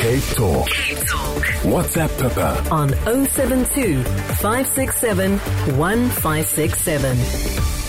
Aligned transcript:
Cape 0.00 0.24
Talk. 0.34 0.66
Cape 0.70 0.96
Talk. 1.06 1.42
WhatsApp 1.62 2.08
Pippa 2.18 2.68
on 2.70 2.88
072 3.26 4.02
567 4.02 5.38
1567. 5.76 7.79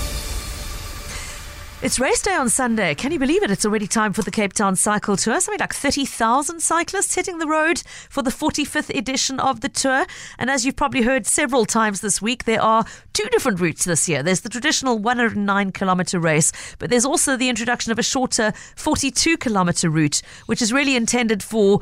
It's 1.83 1.99
race 1.99 2.21
day 2.21 2.36
on 2.36 2.47
Sunday. 2.47 2.94
Can 2.94 3.12
you 3.12 3.17
believe 3.17 3.41
it? 3.41 3.49
It's 3.49 3.65
already 3.65 3.88
time 3.88 4.13
for 4.13 4.21
the 4.21 4.29
Cape 4.29 4.54
Town 4.54 4.76
Cycle 4.76 5.17
Tour. 5.17 5.41
Something 5.41 5.60
like 5.60 5.73
30,000 5.73 6.60
cyclists 6.60 7.15
hitting 7.15 7.39
the 7.39 7.47
road 7.47 7.81
for 8.07 8.21
the 8.21 8.29
45th 8.29 8.96
edition 8.96 9.39
of 9.39 9.62
the 9.62 9.69
tour. 9.69 10.06
And 10.38 10.52
as 10.52 10.63
you've 10.63 10.75
probably 10.75 11.02
heard 11.02 11.25
several 11.25 11.65
times 11.65 12.02
this 12.02 12.21
week, 12.21 12.44
there 12.44 12.62
are 12.62 12.85
two 13.13 13.28
different 13.31 13.60
routes 13.60 13.83
this 13.85 14.07
year. 14.07 14.21
There's 14.21 14.42
the 14.42 14.49
traditional 14.49 14.99
109 14.99 15.71
kilometer 15.71 16.20
race, 16.20 16.52
but 16.77 16.91
there's 16.91 17.03
also 17.03 17.35
the 17.35 17.49
introduction 17.49 17.91
of 17.91 17.98
a 17.98 18.03
shorter 18.03 18.53
42 18.75 19.38
kilometer 19.38 19.89
route, 19.89 20.21
which 20.45 20.61
is 20.61 20.71
really 20.71 20.95
intended 20.95 21.41
for 21.41 21.79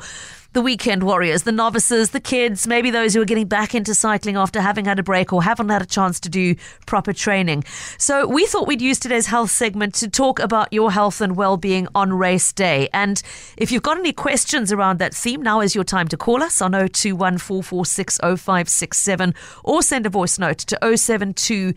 the 0.52 0.60
weekend 0.60 1.04
warriors, 1.04 1.44
the 1.44 1.52
novices, 1.52 2.10
the 2.10 2.18
kids, 2.18 2.66
maybe 2.66 2.90
those 2.90 3.14
who 3.14 3.22
are 3.22 3.26
getting 3.26 3.46
back 3.46 3.72
into 3.72 3.94
cycling 3.94 4.36
after 4.36 4.60
having 4.60 4.84
had 4.84 4.98
a 4.98 5.02
break 5.02 5.32
or 5.32 5.44
haven't 5.44 5.68
had 5.68 5.80
a 5.80 5.86
chance 5.86 6.18
to 6.18 6.28
do 6.28 6.56
proper 6.86 7.12
training. 7.12 7.62
So 7.98 8.26
we 8.26 8.46
thought 8.46 8.66
we'd 8.66 8.82
use 8.82 8.98
today's 8.98 9.26
health 9.26 9.52
segment 9.52 9.94
to 9.96 10.08
talk 10.08 10.40
about 10.40 10.72
your 10.72 10.90
health 10.90 11.20
and 11.20 11.36
well-being 11.36 11.86
on 11.94 12.12
race 12.12 12.52
day. 12.52 12.88
And 12.92 13.22
if 13.56 13.70
you've 13.70 13.84
got 13.84 13.96
any 13.96 14.12
questions 14.12 14.72
around 14.72 14.98
that 14.98 15.14
theme, 15.14 15.40
now 15.40 15.60
is 15.60 15.76
your 15.76 15.84
time 15.84 16.08
to 16.08 16.16
call 16.16 16.42
us 16.42 16.60
on 16.60 16.72
0214460567 16.72 19.34
or 19.62 19.82
send 19.82 20.06
a 20.06 20.10
voice 20.10 20.36
note 20.38 20.58
to 20.58 20.76
072 20.96 21.74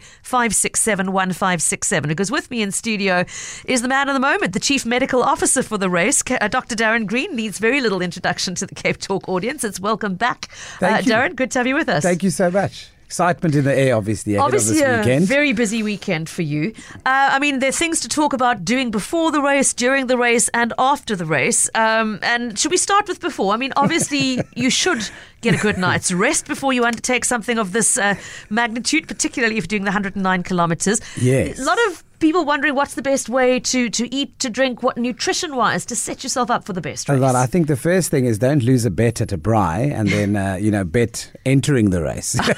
Because 2.08 2.32
with 2.32 2.50
me 2.50 2.64
in 2.64 2.72
studio 2.72 3.24
is 3.66 3.84
the 3.84 3.88
man 3.88 4.10
of 4.10 4.16
the 4.16 4.20
moment, 4.20 4.54
the 4.54 4.60
chief 4.60 4.84
medical 4.84 5.22
officer 5.22 5.62
for 5.62 5.78
the 5.78 5.92
race, 5.92 6.24
uh, 6.32 6.48
Dr. 6.48 6.76
Darren 6.76 7.06
Green. 7.06 7.36
Needs 7.36 7.60
very 7.60 7.82
little 7.82 8.02
introduction 8.02 8.56
to 8.56 8.63
the 8.68 8.76
Cape 8.76 8.98
Talk 8.98 9.28
audience. 9.30 9.64
It's 9.64 9.80
welcome 9.80 10.16
back, 10.16 10.50
uh, 10.82 11.00
Darren. 11.02 11.36
Good 11.36 11.52
to 11.52 11.60
have 11.60 11.68
you 11.68 11.76
with 11.76 11.90
us. 11.90 12.04
Thank 12.04 12.24
you 12.24 12.30
so 12.30 12.50
much. 12.52 12.88
Excitement 13.06 13.54
in 13.54 13.64
the 13.64 13.78
air, 13.78 13.96
obviously, 13.96 14.34
ahead 14.34 14.46
Obviously, 14.46 14.80
of 14.82 14.88
this 14.88 15.06
weekend. 15.06 15.24
a 15.26 15.28
very 15.28 15.54
busy 15.54 15.84
weekend 15.84 16.28
for 16.28 16.42
you. 16.42 16.74
Uh, 16.96 17.00
I 17.06 17.38
mean, 17.38 17.60
there 17.60 17.70
are 17.70 17.74
things 17.74 18.00
to 18.00 18.08
talk 18.10 18.34
about 18.34 18.66
doing 18.66 18.90
before 18.90 19.32
the 19.32 19.40
race, 19.40 19.72
during 19.72 20.08
the 20.08 20.18
race, 20.18 20.50
and 20.50 20.74
after 20.80 21.16
the 21.16 21.26
race. 21.26 21.70
Um, 21.76 22.18
and 22.24 22.58
should 22.58 22.72
we 22.72 22.78
start 22.78 23.08
with 23.08 23.20
before? 23.20 23.54
I 23.54 23.58
mean, 23.58 23.72
obviously, 23.76 24.42
you 24.56 24.72
should 24.72 25.08
get 25.42 25.54
a 25.54 25.58
good 25.60 25.78
night's 25.78 26.12
rest 26.12 26.48
before 26.48 26.74
you 26.74 26.86
undertake 26.86 27.24
something 27.24 27.60
of 27.60 27.72
this 27.72 28.00
uh, 28.00 28.16
magnitude, 28.50 29.08
particularly 29.08 29.58
if 29.58 29.66
you're 29.66 29.68
doing 29.80 29.84
the 29.84 29.92
109 29.92 30.42
kilometers. 30.42 31.00
Yes. 31.22 31.60
A 31.60 31.66
lot 31.66 31.78
of 31.90 32.04
people 32.24 32.46
wondering 32.46 32.74
what's 32.74 32.94
the 32.94 33.02
best 33.02 33.28
way 33.28 33.60
to, 33.60 33.90
to 33.90 34.16
eat, 34.16 34.40
to 34.40 34.50
drink, 34.50 34.82
what 34.82 34.98
nutrition 34.98 35.58
wise 35.58 35.86
to 35.86 35.94
set 35.94 36.24
yourself 36.24 36.50
up 36.50 36.64
for 36.64 36.72
the 36.72 36.80
best 36.80 37.10
race. 37.10 37.20
Well, 37.20 37.36
I 37.36 37.46
think 37.46 37.68
the 37.68 37.76
first 37.76 38.10
thing 38.10 38.24
is 38.24 38.40
don't 38.40 38.64
lose 38.64 38.86
a 38.86 38.90
bet 38.90 39.20
at 39.20 39.34
a 39.34 39.38
braai 39.38 39.92
and 39.92 40.08
then, 40.08 40.38
uh, 40.38 40.56
you 40.56 40.72
know, 40.72 40.86
bet 40.86 41.30
entering 41.46 41.90
the 41.90 42.02
race. 42.02 42.40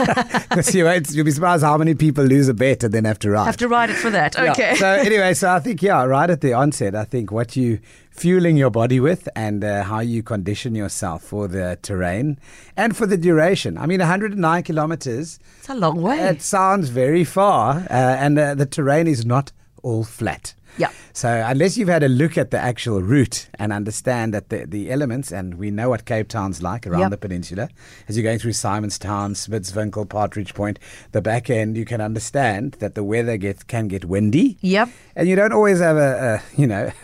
Because 0.56 0.74
you 0.74 0.86
won't, 0.86 1.10
you'll 1.12 1.26
be 1.26 1.32
surprised 1.32 1.64
how 1.64 1.78
many 1.78 1.96
people 1.96 2.24
lose 2.24 2.48
a 2.48 2.54
bet 2.54 2.84
and 2.84 2.94
then 2.94 3.06
have 3.06 3.20
to 3.20 3.32
ride. 3.32 3.46
Have 3.46 3.58
to 3.58 3.68
ride 3.68 3.90
it 3.90 3.96
for 3.96 4.10
that. 4.12 4.36
Yeah. 4.36 4.52
Okay. 4.52 4.76
So 4.76 4.88
anyway, 5.10 5.34
so 5.34 5.50
I 5.50 5.60
think, 5.60 5.82
yeah, 5.82 6.04
right 6.04 6.30
at 6.30 6.42
the 6.42 6.54
onset, 6.54 6.96
I 6.96 7.04
think 7.04 7.32
what 7.32 7.56
you 7.56 7.80
fueling 8.16 8.56
your 8.56 8.70
body 8.70 9.00
with 9.00 9.28
and 9.36 9.64
uh, 9.64 9.84
how 9.84 10.00
you 10.00 10.24
condition 10.24 10.74
yourself 10.74 11.22
for 11.22 11.48
the 11.50 11.78
terrain 11.82 12.40
and 12.78 12.96
for 12.96 13.06
the 13.06 13.18
duration. 13.18 13.78
I 13.78 13.86
mean, 13.86 14.00
109 14.00 14.64
kilometers. 14.64 15.38
it's 15.60 15.70
a 15.70 15.76
long 15.76 16.02
way. 16.02 16.20
It 16.20 16.42
sounds 16.42 16.90
very 16.90 17.26
far, 17.26 17.76
uh, 17.90 17.94
and 17.94 18.40
uh, 18.40 18.56
the 18.56 18.66
terrain 18.66 19.08
is 19.08 19.26
not 19.26 19.52
all 19.86 20.04
flat. 20.04 20.54
Yeah. 20.78 20.90
So 21.14 21.30
unless 21.30 21.78
you've 21.78 21.88
had 21.88 22.04
a 22.04 22.10
look 22.10 22.38
at 22.38 22.52
the 22.52 22.58
actual 22.60 23.02
route 23.02 23.48
and 23.58 23.72
understand 23.72 24.34
that 24.34 24.50
the, 24.50 24.66
the 24.66 24.92
elements, 24.92 25.32
and 25.32 25.54
we 25.56 25.72
know 25.72 25.88
what 25.88 26.04
Cape 26.04 26.28
Town's 26.28 26.62
like 26.62 26.86
around 26.86 27.00
Yep. 27.00 27.12
the 27.12 27.18
peninsula, 27.18 27.70
as 28.10 28.18
you're 28.18 28.26
going 28.26 28.40
through 28.40 28.52
Simonstown, 28.52 29.36
Smitswinkel, 29.36 30.10
Partridge 30.10 30.54
Point, 30.54 30.78
the 31.14 31.22
back 31.22 31.50
end, 31.50 31.78
you 31.78 31.86
can 31.86 32.02
understand 32.02 32.74
that 32.80 32.94
the 32.94 33.06
weather 33.06 33.38
gets 33.38 33.64
can 33.64 33.88
get 33.88 34.04
windy. 34.04 34.58
Yep. 34.60 34.90
And 35.16 35.30
you 35.30 35.38
don't 35.38 35.54
always 35.54 35.80
have 35.80 35.96
a, 35.96 36.42
a 36.42 36.62
you 36.62 36.68
know 36.68 36.92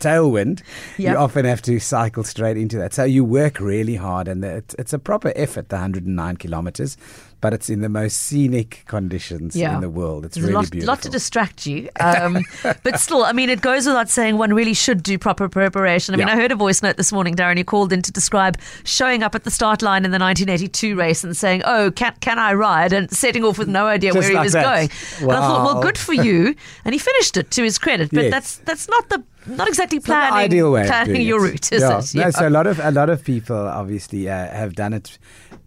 tailwind. 0.00 0.62
Yep. 0.98 1.12
You 1.12 1.16
often 1.18 1.44
have 1.46 1.62
to 1.62 1.78
cycle 1.80 2.24
straight 2.24 2.58
into 2.58 2.76
that. 2.78 2.92
So 2.92 3.04
you 3.04 3.24
work 3.24 3.58
really 3.58 3.96
hard, 3.96 4.28
and 4.28 4.42
the, 4.44 4.56
it's, 4.56 4.74
it's 4.78 4.92
a 4.92 4.98
proper 4.98 5.32
effort. 5.34 5.70
The 5.70 5.76
109 5.76 6.36
kilometers, 6.36 6.96
but 7.40 7.52
it's 7.54 7.70
in 7.70 7.80
the 7.80 7.88
most 7.88 8.16
scenic 8.20 8.82
conditions 8.86 9.54
Yeah. 9.54 9.74
in 9.74 9.80
the 9.80 9.88
world. 9.90 10.24
It's 10.24 10.34
There's 10.34 10.44
really 10.46 10.54
a 10.54 10.58
lot, 10.58 10.70
beautiful. 10.70 10.92
lot 10.94 11.02
to 11.02 11.08
distract 11.08 11.66
you. 11.66 11.88
Um, 12.00 12.44
but 12.82 12.98
still, 12.98 13.24
I 13.24 13.32
mean, 13.32 13.48
it 13.50 13.60
goes 13.60 13.86
without 13.86 14.08
saying 14.08 14.38
one 14.38 14.52
really 14.54 14.74
should 14.74 15.02
do 15.02 15.18
proper 15.18 15.48
preparation. 15.48 16.14
I 16.14 16.18
mean, 16.18 16.26
Yeah. 16.26 16.34
I 16.34 16.36
heard 16.36 16.52
a 16.52 16.56
voice 16.56 16.82
note 16.82 16.96
this 16.96 17.12
morning, 17.12 17.34
Darren, 17.36 17.56
you 17.58 17.64
called 17.64 17.92
in 17.92 18.02
to 18.02 18.12
describe 18.12 18.58
showing 18.84 19.22
up 19.22 19.34
at 19.34 19.44
the 19.44 19.50
start 19.50 19.82
line 19.82 20.04
in 20.04 20.10
the 20.10 20.18
1982 20.18 20.96
race 20.96 21.22
and 21.24 21.36
saying, 21.36 21.62
oh, 21.64 21.90
can, 21.92 22.14
can 22.20 22.38
I 22.38 22.54
ride? 22.54 22.92
And 22.92 23.10
setting 23.10 23.44
off 23.44 23.58
with 23.58 23.68
no 23.68 23.86
idea 23.86 24.12
Just 24.12 24.28
where 24.28 24.36
he 24.38 24.42
was 24.44 24.52
that. 24.54 24.62
going. 24.64 24.90
And 25.22 25.32
I 25.32 25.40
thought, 25.40 25.64
well, 25.64 25.82
good 25.82 25.98
for 25.98 26.14
you. 26.14 26.54
And 26.84 26.94
he 26.94 26.98
finished 26.98 27.36
it 27.36 27.50
to 27.52 27.62
his 27.62 27.78
credit. 27.78 28.10
But 28.10 28.24
Yes. 28.24 28.32
that's 28.32 28.56
that's 28.58 28.88
not 28.88 29.08
the 29.10 29.22
not 29.46 29.68
exactly 29.68 29.98
It's 29.98 30.08
not 30.08 30.28
planning, 30.30 30.44
ideal 30.46 30.72
way 30.72 30.86
planning 30.86 31.22
your 31.22 31.40
route, 31.40 31.72
is 31.72 31.82
yeah. 31.82 31.98
it? 31.98 32.14
No, 32.14 32.30
so 32.30 32.48
a 32.48 32.50
lot 32.50 32.66
of 32.66 32.78
a 32.80 32.90
lot 32.90 33.08
of 33.10 33.22
people 33.24 33.56
obviously 33.56 34.28
uh, 34.28 34.32
have 34.32 34.74
done 34.74 34.92
it 34.92 35.18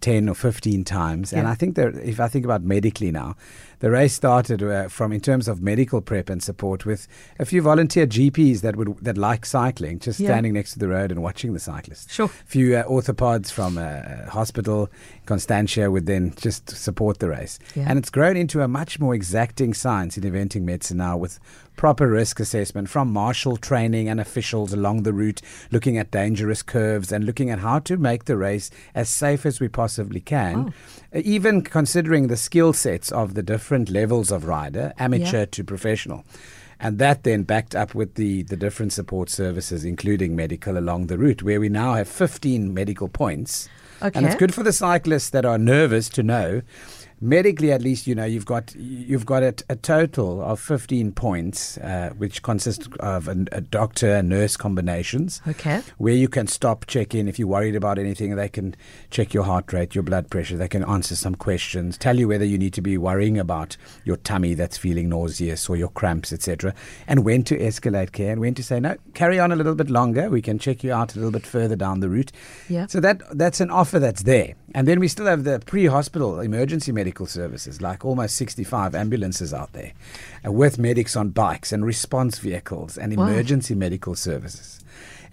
ten 0.02 0.28
or 0.28 0.34
fifteen 0.34 0.84
times, 0.84 1.32
and 1.32 1.48
I 1.48 1.54
think 1.54 1.76
that 1.76 1.94
if 1.96 2.20
I 2.20 2.28
think 2.28 2.44
about 2.44 2.62
medically 2.62 3.10
now, 3.10 3.34
the 3.78 3.90
race 3.90 4.12
started 4.12 4.62
uh, 4.62 4.88
from 4.88 5.12
in 5.12 5.20
terms 5.20 5.48
of 5.48 5.62
medical 5.62 6.00
prep 6.02 6.28
and 6.28 6.42
support 6.42 6.84
with 6.84 7.08
a 7.38 7.44
few 7.44 7.62
volunteer 7.62 8.06
GPs 8.06 8.60
that 8.60 8.76
would 8.76 8.98
that 9.00 9.16
like 9.16 9.46
cycling, 9.46 9.98
just 10.00 10.20
Yeah. 10.20 10.28
standing 10.28 10.52
next 10.52 10.72
to 10.74 10.78
the 10.78 10.88
road 10.88 11.10
and 11.10 11.22
watching 11.22 11.54
the 11.54 11.58
cyclists. 11.60 12.12
Sure. 12.12 12.26
A 12.26 12.46
few 12.46 12.76
uh, 12.76 12.82
orthopods 12.84 13.50
from 13.50 13.78
a 13.78 14.26
hospital, 14.28 14.90
Constantia, 15.26 15.90
would 15.90 16.06
then 16.06 16.34
just 16.36 16.68
support 16.70 17.18
the 17.20 17.28
race, 17.28 17.58
Yeah. 17.74 17.86
and 17.88 17.98
it's 17.98 18.10
grown 18.10 18.36
into 18.36 18.60
a 18.60 18.68
much 18.68 18.98
more 19.00 19.14
exacting 19.14 19.72
science 19.74 20.18
in 20.18 20.24
eventing 20.24 20.62
medicine 20.64 20.98
now 20.98 21.16
with 21.16 21.38
proper 21.76 22.08
risk 22.08 22.38
assessment 22.40 22.88
from 22.88 23.12
marshal 23.12 23.56
training 23.56 24.08
and 24.08 24.20
officials 24.20 24.72
along 24.72 25.02
the 25.02 25.12
route, 25.12 25.40
looking 25.70 25.98
at 25.98 26.10
dangerous 26.10 26.62
curves 26.62 27.10
and 27.12 27.24
looking 27.24 27.50
at 27.50 27.58
how 27.60 27.78
to 27.80 27.96
make 27.96 28.24
the 28.26 28.36
race 28.36 28.70
as 28.94 29.08
safe 29.08 29.44
as 29.46 29.58
we 29.60 29.68
possibly 29.68 30.20
can, 30.20 30.56
Oh. 31.12 31.18
uh, 31.18 31.22
even 31.24 31.62
considering 31.62 32.28
the 32.28 32.36
skill 32.36 32.72
sets 32.72 33.10
of 33.10 33.34
the 33.34 33.42
different 33.42 33.88
levels 33.90 34.30
of 34.30 34.44
rider, 34.46 34.92
amateur 34.98 35.40
Yeah. 35.40 35.44
to 35.46 35.64
professional. 35.64 36.24
And 36.78 36.98
that 36.98 37.22
then 37.22 37.44
backed 37.44 37.76
up 37.76 37.94
with 37.94 38.14
the, 38.14 38.42
the 38.42 38.56
different 38.56 38.92
support 38.92 39.30
services, 39.30 39.84
including 39.84 40.34
medical 40.34 40.76
along 40.76 41.06
the 41.06 41.16
route, 41.16 41.42
where 41.42 41.60
we 41.60 41.68
now 41.68 41.94
have 41.94 42.08
15 42.08 42.74
medical 42.74 43.08
points. 43.08 43.68
And 44.00 44.26
it's 44.26 44.34
good 44.34 44.52
for 44.52 44.64
the 44.64 44.72
cyclists 44.72 45.30
that 45.30 45.44
are 45.44 45.58
nervous 45.58 46.08
to 46.08 46.24
know 46.24 46.62
medically 47.22 47.70
at 47.70 47.80
least 47.82 48.06
you 48.08 48.14
know 48.16 48.24
you've 48.24 48.44
got 48.44 48.74
you've 48.76 49.24
got 49.24 49.42
a, 49.44 49.54
a 49.68 49.76
total 49.76 50.42
of 50.42 50.58
15 50.58 51.12
points 51.12 51.78
uh, 51.78 52.10
which 52.18 52.42
consist 52.42 52.88
of 52.98 53.28
a, 53.28 53.36
a 53.52 53.60
doctor 53.60 54.12
and 54.16 54.28
nurse 54.28 54.56
combinations 54.56 55.40
Okay. 55.46 55.80
where 55.98 56.14
you 56.14 56.28
can 56.28 56.48
stop 56.48 56.84
check 56.86 57.14
in 57.14 57.28
if 57.28 57.38
you're 57.38 57.46
worried 57.46 57.76
about 57.76 57.96
anything 57.98 58.34
they 58.34 58.48
can 58.48 58.74
check 59.10 59.32
your 59.32 59.44
heart 59.44 59.72
rate 59.72 59.94
your 59.94 60.02
blood 60.02 60.30
pressure 60.30 60.56
they 60.56 60.66
can 60.68 60.82
answer 60.84 61.14
some 61.14 61.36
questions 61.36 61.96
tell 61.96 62.18
you 62.18 62.26
whether 62.26 62.44
you 62.44 62.58
need 62.58 62.72
to 62.72 62.82
be 62.82 62.98
worrying 62.98 63.38
about 63.38 63.76
your 64.04 64.16
tummy 64.16 64.54
that's 64.54 64.76
feeling 64.76 65.08
nauseous 65.08 65.68
or 65.70 65.76
your 65.76 65.90
cramps 65.90 66.32
etc 66.32 66.74
and 67.06 67.24
when 67.24 67.44
to 67.44 67.56
escalate 67.56 68.10
care 68.10 68.32
and 68.32 68.40
when 68.40 68.52
to 68.54 68.64
say 68.64 68.80
no 68.80 68.96
carry 69.14 69.38
on 69.38 69.52
a 69.52 69.56
little 69.56 69.76
bit 69.76 69.88
longer 69.88 70.28
we 70.28 70.42
can 70.42 70.58
check 70.58 70.82
you 70.82 70.92
out 70.92 71.14
a 71.14 71.18
little 71.18 71.30
bit 71.30 71.46
further 71.46 71.76
down 71.76 72.00
the 72.00 72.08
route 72.08 72.32
Yeah. 72.68 72.86
so 72.86 72.98
that 72.98 73.22
that's 73.38 73.60
an 73.60 73.70
offer 73.70 74.00
that's 74.00 74.24
there. 74.24 74.54
And 74.74 74.88
then 74.88 75.00
we 75.00 75.08
still 75.08 75.26
have 75.26 75.44
the 75.44 75.60
pre-hospital 75.66 76.40
emergency 76.40 76.92
medical 76.92 77.26
services, 77.26 77.82
like 77.82 78.04
almost 78.04 78.36
65 78.36 78.94
ambulances 78.94 79.52
out 79.52 79.72
there, 79.72 79.92
uh, 80.46 80.52
with 80.52 80.78
medics 80.78 81.14
on 81.16 81.28
bikes 81.30 81.72
and 81.72 81.84
response 81.84 82.38
vehicles 82.38 82.96
and 82.96 83.14
Wow. 83.16 83.26
emergency 83.26 83.74
medical 83.74 84.14
services. 84.14 84.78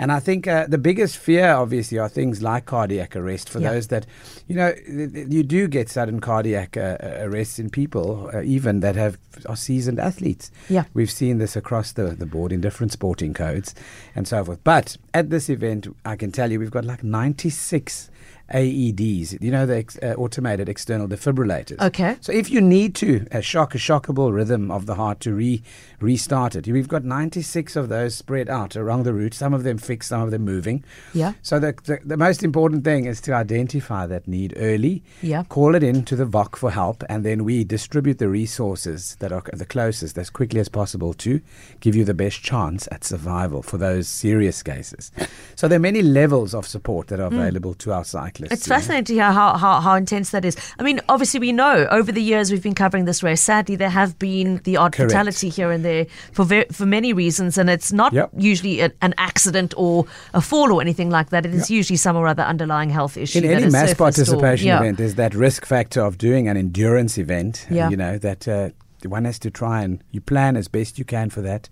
And 0.01 0.13
I 0.13 0.19
think 0.21 0.47
uh, 0.47 0.65
the 0.65 0.77
biggest 0.77 1.17
fear, 1.17 1.51
obviously, 1.51 1.97
are 1.99 2.07
things 2.07 2.41
like 2.41 2.65
cardiac 2.65 3.17
arrest 3.17 3.49
for 3.49 3.59
Yeah. 3.59 3.73
those 3.73 3.87
that, 3.87 4.05
you 4.47 4.55
know, 4.55 4.71
th- 4.73 5.11
th- 5.13 5.27
you 5.29 5.43
do 5.43 5.67
get 5.67 5.89
sudden 5.89 6.21
cardiac 6.21 6.77
uh, 6.77 6.97
uh, 7.03 7.17
arrests 7.19 7.59
in 7.59 7.69
people, 7.69 8.29
uh, 8.33 8.41
even 8.41 8.79
that 8.79 8.95
have 8.95 9.17
are 9.45 9.57
seasoned 9.57 9.99
athletes. 9.99 10.51
Yeah. 10.69 10.85
We've 10.93 11.11
seen 11.11 11.37
this 11.37 11.57
across 11.57 11.91
the, 11.91 12.15
the 12.15 12.25
board 12.25 12.53
in 12.53 12.61
different 12.61 12.93
sporting 12.93 13.33
codes 13.33 13.75
and 14.15 14.25
so 14.25 14.43
forth. 14.45 14.59
But 14.63 14.95
at 15.13 15.29
this 15.31 15.49
event, 15.49 15.87
I 16.05 16.15
can 16.15 16.31
tell 16.31 16.49
you 16.49 16.59
we've 16.59 16.71
got 16.71 16.85
like 16.85 17.03
96 17.03 18.09
AEDs, 18.53 19.41
you 19.41 19.51
know, 19.51 19.65
the 19.65 19.77
ex- 19.77 19.97
uh, 20.01 20.13
automated 20.17 20.69
external 20.69 21.07
defibrillators. 21.07 21.79
Okay. 21.79 22.17
So 22.21 22.31
if 22.31 22.49
you 22.49 22.61
need 22.61 22.95
to 22.95 23.25
uh, 23.31 23.41
shock 23.41 23.75
a 23.75 23.77
shockable 23.77 24.33
rhythm 24.33 24.71
of 24.71 24.85
the 24.85 24.95
heart 24.95 25.19
to 25.21 25.33
re 25.33 25.61
restart 25.99 26.55
it, 26.55 26.67
we've 26.67 26.87
got 26.87 27.03
96 27.03 27.75
of 27.75 27.89
those 27.89 28.15
spread 28.15 28.49
out 28.49 28.75
along 28.75 29.03
the 29.03 29.13
route, 29.13 29.33
some 29.33 29.53
of 29.53 29.63
them 29.63 29.77
fixed, 29.77 30.09
some 30.09 30.21
of 30.21 30.31
them 30.31 30.43
moving. 30.43 30.83
Yeah. 31.13 31.33
So 31.41 31.59
the, 31.59 31.73
the, 31.83 31.99
the 32.05 32.17
most 32.17 32.41
important 32.43 32.83
thing 32.83 33.05
is 33.05 33.19
to 33.21 33.33
identify 33.33 34.07
that 34.07 34.27
need 34.27 34.53
early, 34.57 35.03
Yeah. 35.21 35.43
call 35.49 35.75
it 35.75 35.83
in 35.83 36.03
to 36.05 36.15
the 36.15 36.25
VOC 36.25 36.55
for 36.55 36.71
help, 36.71 37.03
and 37.09 37.25
then 37.25 37.43
we 37.43 37.63
distribute 37.63 38.17
the 38.19 38.29
resources 38.29 39.15
that 39.19 39.31
are 39.31 39.43
the 39.53 39.65
closest 39.65 40.17
as 40.17 40.29
quickly 40.29 40.59
as 40.59 40.69
possible 40.69 41.13
to 41.15 41.41
give 41.81 41.95
you 41.95 42.05
the 42.05 42.13
best 42.13 42.41
chance 42.41 42.87
at 42.91 43.03
survival 43.03 43.61
for 43.61 43.77
those 43.77 44.07
serious 44.07 44.63
cases. 44.63 45.11
So 45.55 45.67
there 45.67 45.77
are 45.77 45.81
many 45.81 46.01
levels 46.01 46.53
of 46.53 46.65
support 46.67 47.07
that 47.07 47.19
are 47.19 47.27
available 47.27 47.73
to 47.75 47.91
our 47.93 48.05
cyclists. 48.39 48.53
It's 48.61 48.67
know. 48.69 48.75
fascinating 48.75 49.05
to 49.05 49.13
hear 49.13 49.31
how, 49.31 49.57
how, 49.57 49.79
how 49.81 49.95
intense 49.95 50.31
that 50.31 50.45
is. 50.45 50.55
I 50.79 50.83
mean, 50.83 50.99
obviously, 51.09 51.39
we 51.39 51.51
know 51.51 51.87
over 51.91 52.11
the 52.11 52.21
years 52.21 52.51
we've 52.51 52.63
been 52.63 52.75
covering 52.75 53.05
this 53.05 53.23
race. 53.23 53.41
Sadly, 53.41 53.75
there 53.75 53.89
have 53.89 54.17
been 54.19 54.57
the 54.63 54.77
odd 54.77 54.93
Correct. 54.93 55.11
fatality 55.11 55.49
here 55.49 55.71
and 55.71 55.83
there 55.83 56.05
for 56.31 56.45
ver- 56.45 56.65
for 56.71 56.85
many 56.85 57.13
reasons, 57.13 57.57
and 57.57 57.69
it's 57.69 57.91
not 57.91 58.13
Yep. 58.13 58.31
usually 58.37 58.81
a, 58.81 58.91
an 59.01 59.13
accident 59.17 59.73
or 59.77 60.05
a 60.33 60.41
fall 60.41 60.71
or 60.71 60.81
anything 60.81 61.09
like 61.09 61.29
that. 61.29 61.45
It 61.45 61.53
is 61.53 61.69
usually 61.69 61.97
some 61.97 62.15
or 62.15 62.27
other 62.27 62.43
underlying 62.43 62.89
health 62.89 63.17
issue. 63.17 63.39
in 63.39 63.45
any 63.45 63.65
mass 63.69 63.89
surfaced 63.89 63.93
or- 63.93 63.95
participation 63.95 64.67
yeah. 64.67 64.79
event, 64.79 64.97
there's 64.97 65.15
that 65.15 65.33
risk 65.35 65.65
factor 65.65 66.01
of 66.01 66.17
doing 66.17 66.47
an 66.47 66.57
endurance 66.57 67.17
event. 67.17 67.65
Yeah. 67.69 67.89
You 67.89 67.97
know 67.97 68.17
that 68.17 68.47
uh, 68.47 68.69
one 69.05 69.25
has 69.25 69.39
to 69.39 69.51
try 69.51 69.81
and 69.83 70.03
you 70.11 70.21
plan 70.21 70.57
as 70.57 70.67
best 70.67 70.97
you 70.99 71.05
can 71.05 71.29
for 71.29 71.41
that. 71.41 71.69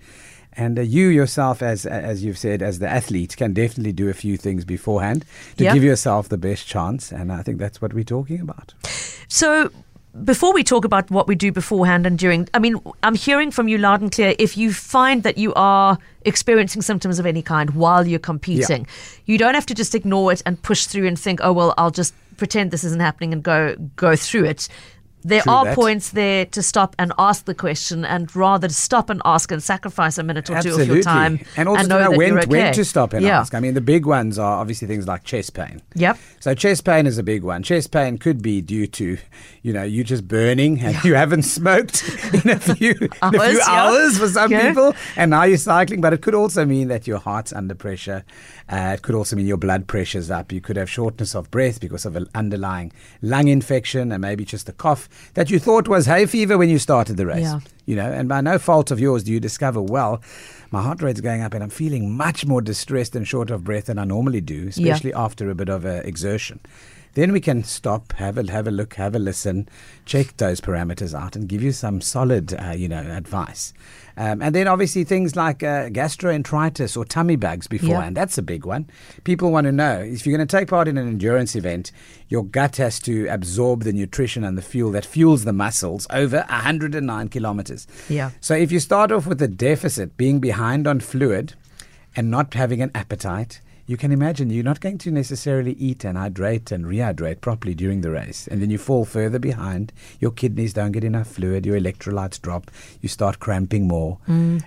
And 0.57 0.77
uh, 0.80 0.81
you 0.81 1.07
yourself, 1.09 1.62
as 1.62 1.86
as 1.86 2.24
you've 2.24 2.38
said, 2.38 2.62
as 2.62 2.80
the 2.80 2.88
athlete, 2.89 3.38
can 3.38 3.54
definitely 3.54 3.94
do 3.94 4.09
a 4.09 4.13
few 4.13 4.38
things 4.38 4.65
beforehand 4.65 5.24
to 5.57 5.63
Yeah. 5.63 5.74
give 5.74 5.83
yourself 5.83 6.27
the 6.30 6.38
best 6.38 6.68
chance. 6.68 7.12
And 7.12 7.31
I 7.31 7.44
think 7.44 7.59
that's 7.59 7.80
what 7.81 7.94
we're 7.94 8.04
talking 8.04 8.42
about. 8.42 8.74
So, 9.27 9.69
before 10.25 10.54
we 10.54 10.63
talk 10.63 10.83
about 10.86 11.12
what 11.12 11.27
we 11.27 11.36
do 11.36 11.51
beforehand 11.51 12.07
and 12.07 12.18
during, 12.18 12.48
I 12.56 12.59
mean, 12.59 12.75
I'm 13.04 13.13
hearing 13.13 13.51
from 13.51 13.68
you 13.68 13.77
loud 13.77 14.01
and 14.01 14.12
clear. 14.12 14.33
If 14.39 14.57
you 14.57 14.74
find 14.74 15.21
that 15.21 15.38
you 15.38 15.54
are 15.56 16.00
experiencing 16.25 16.81
symptoms 16.81 17.19
of 17.19 17.25
any 17.27 17.44
kind 17.44 17.69
while 17.71 18.07
you're 18.07 18.18
competing, 18.19 18.88
you 19.27 19.38
don't 19.38 19.54
have 19.54 19.65
to 19.68 19.75
just 19.75 19.94
ignore 19.94 20.31
it 20.33 20.42
and 20.45 20.59
push 20.63 20.88
through 20.88 21.07
and 21.07 21.19
think, 21.19 21.39
"Oh 21.44 21.54
well, 21.54 21.74
I'll 21.77 21.92
just 21.92 22.13
pretend 22.38 22.71
this 22.71 22.83
isn't 22.83 23.01
happening 23.01 23.31
and 23.33 23.44
go 23.44 23.75
go 23.95 24.15
through 24.15 24.45
it." 24.45 24.68
There 25.28 25.42
True 25.42 25.52
are 25.52 25.66
that. 25.66 25.76
points 25.76 26.12
there 26.12 26.46
to 26.46 26.64
stop 26.64 26.96
and 26.98 27.12
ask 27.20 27.44
the 27.44 27.54
question, 27.54 28.06
and 28.06 28.34
rather 28.34 28.70
to 28.70 28.74
stop 28.74 29.10
and 29.10 29.22
ask 29.26 29.52
and 29.52 29.62
sacrifice 29.62 30.18
a 30.18 30.24
minute 30.24 30.50
or 30.50 30.62
two 30.62 30.80
of 30.80 30.88
your 30.88 31.04
time, 31.04 31.42
and 31.58 31.68
also 31.68 31.82
know 31.82 31.88
to 31.88 31.90
know 31.90 32.12
that 32.12 32.18
when, 32.18 32.30
you're 32.30 32.40
okay. 32.40 32.48
when 32.48 32.74
to 32.74 32.86
stop 32.86 33.12
and 33.12 33.26
yeah. 33.26 33.42
ask. 33.42 33.54
I 33.54 33.60
mean, 33.60 33.74
the 33.74 33.82
big 33.82 34.06
ones 34.06 34.40
are 34.40 34.62
obviously 34.62 34.88
things 34.88 35.06
like 35.06 35.26
chest 35.26 35.54
pain. 35.54 35.82
Yep. 35.96 36.18
So 36.40 36.54
chest 36.54 36.86
pain 36.86 37.06
is 37.06 37.18
a 37.18 37.24
big 37.24 37.44
one. 37.44 37.62
Chest 37.62 37.92
pain 37.92 38.18
could 38.18 38.42
be 38.42 38.62
due 38.62 38.88
to, 38.88 39.18
you 39.64 39.74
know, 39.74 39.84
you 39.84 40.06
just 40.06 40.30
burning 40.30 40.80
and 40.80 41.04
you 41.04 41.16
haven't 41.16 41.44
smoked 41.44 42.04
in 42.34 42.50
a 42.50 42.60
few, 42.60 42.92
in 42.92 43.10
a 43.22 43.26
Hours, 43.26 43.50
few 43.50 43.58
yeah. 43.58 43.66
hours 43.68 44.18
for 44.18 44.30
some 44.30 44.50
people, 44.50 44.96
and 45.18 45.32
now 45.32 45.44
you're 45.44 45.58
cycling. 45.58 46.00
But 46.00 46.14
it 46.14 46.22
could 46.22 46.36
also 46.36 46.64
mean 46.64 46.88
that 46.88 47.06
your 47.06 47.20
heart's 47.20 47.52
under 47.52 47.76
pressure. 47.76 48.24
Uh, 48.70 48.94
it 48.96 49.02
could 49.02 49.16
also 49.16 49.36
mean 49.36 49.46
your 49.46 49.58
blood 49.58 49.88
pressure's 49.88 50.32
up. 50.32 50.54
You 50.54 50.62
could 50.62 50.78
have 50.78 50.90
shortness 50.90 51.36
of 51.36 51.52
breath 51.52 51.82
because 51.82 52.06
of 52.06 52.16
an 52.16 52.28
underlying 52.34 52.94
lung 53.22 53.50
infection 53.50 54.14
and 54.14 54.22
maybe 54.22 54.46
just 54.46 54.70
a 54.70 54.74
cough 54.74 55.10
that 55.34 55.50
you 55.50 55.60
thought 55.60 55.88
was 55.88 56.06
hay 56.06 56.25
fever 56.25 56.58
when 56.58 56.69
you 56.69 56.80
started 56.80 57.18
the 57.18 57.25
race. 57.25 57.42
Yeah. 57.42 57.60
You 57.86 57.96
know, 57.96 58.12
and 58.12 58.28
by 58.28 58.42
no 58.42 58.58
fault 58.60 58.92
of 58.92 59.00
yours 59.00 59.24
do 59.24 59.31
you 59.31 59.40
discover, 59.40 59.81
well, 59.81 60.22
my 60.72 60.81
heart 60.81 61.02
rate's 61.02 61.22
going 61.22 61.42
up 61.42 61.54
and 61.54 61.64
I'm 61.64 61.69
feeling 61.69 62.16
much 62.16 62.46
more 62.46 62.62
distressed 62.62 63.16
and 63.16 63.28
short 63.28 63.50
of 63.50 63.64
breath 63.64 63.86
than 63.86 63.98
I 63.98 64.04
normally 64.04 64.42
do, 64.42 64.56
Yeah. 64.56 64.94
especially 64.94 65.14
after 65.14 65.50
a 65.50 65.56
bit 65.56 65.69
of 65.69 65.86
uh, 65.86 66.02
exertion. 66.04 66.60
Then 67.18 67.31
we 67.31 67.42
can 67.42 67.64
stop, 67.64 68.14
have 68.14 68.38
a 68.38 68.52
have 68.52 68.68
a 68.68 68.72
look, 68.72 68.94
have 68.94 69.16
a 69.16 69.19
listen, 69.19 69.68
check 70.06 70.38
those 70.38 70.62
parameters 70.62 71.19
out, 71.19 71.36
and 71.36 71.50
give 71.50 71.64
you 71.64 71.72
some 71.72 72.00
solid, 72.00 72.54
uh, 72.54 72.75
you 72.78 72.88
know, 72.88 73.00
advice. 73.00 73.74
Um, 74.18 74.40
and 74.40 74.54
then 74.54 74.68
obviously 74.68 75.04
things 75.04 75.36
like 75.36 75.64
uh, 75.64 75.90
gastroenteritis 75.90 76.96
or 76.96 77.06
tummy 77.06 77.36
bugs 77.36 77.66
beforehand. 77.66 78.16
That's 78.16 78.38
a 78.38 78.44
big 78.44 78.68
one. 78.68 78.88
People 79.24 79.52
want 79.52 79.66
to 79.66 79.72
know 79.72 80.00
if 80.00 80.28
you're 80.28 80.38
going 80.38 80.48
to 80.48 80.58
take 80.58 80.68
part 80.68 80.88
in 80.88 80.96
an 80.96 81.08
endurance 81.08 81.56
event, 81.56 81.92
your 82.28 82.46
gut 82.46 82.75
has 82.75 83.00
to 83.00 83.25
absorb 83.30 83.84
the 83.84 83.94
nutrition 83.94 84.44
and 84.44 84.56
the 84.56 84.62
fuel 84.62 84.92
that 84.92 85.04
fuels 85.04 85.44
the 85.44 85.54
muscles 85.54 86.06
over 86.12 86.46
109 86.50 87.30
kilometers. 87.30 87.88
Yeah. 88.10 88.30
So 88.42 88.54
if 88.54 88.72
you 88.72 88.80
start 88.80 89.12
off 89.12 89.25
with 89.25 89.42
a 89.42 89.48
deficit, 89.48 90.18
being 90.18 90.40
behind 90.40 90.86
on 90.86 91.00
fluid, 91.00 91.56
and 92.16 92.30
not 92.30 92.54
having 92.54 92.84
an 92.84 92.92
appetite, 92.94 93.60
you 93.88 93.95
can 93.95 94.12
imagine 94.12 94.50
you're 94.50 94.63
not 94.63 94.81
going 94.81 94.98
to 95.00 95.12
necessarily 95.12 95.72
eat 95.74 96.04
and 96.04 96.18
hydrate 96.18 96.72
and 96.74 96.86
rehydrate 96.86 97.39
properly 97.39 97.74
during 97.74 98.01
the 98.01 98.12
race. 98.12 98.45
And 98.48 98.62
then 98.62 98.69
you 98.69 98.78
fall 98.78 99.06
further 99.06 99.39
behind. 99.39 99.94
Your 100.19 100.31
kidneys 100.31 100.74
don't 100.74 100.92
get 100.92 101.06
enough 101.06 101.28
fluid, 101.28 101.66
your 101.66 101.80
electrolytes 101.80 102.42
drop, 102.42 102.69
you 103.01 103.07
start 103.07 103.39
cramping 103.39 103.88
more, 103.88 104.18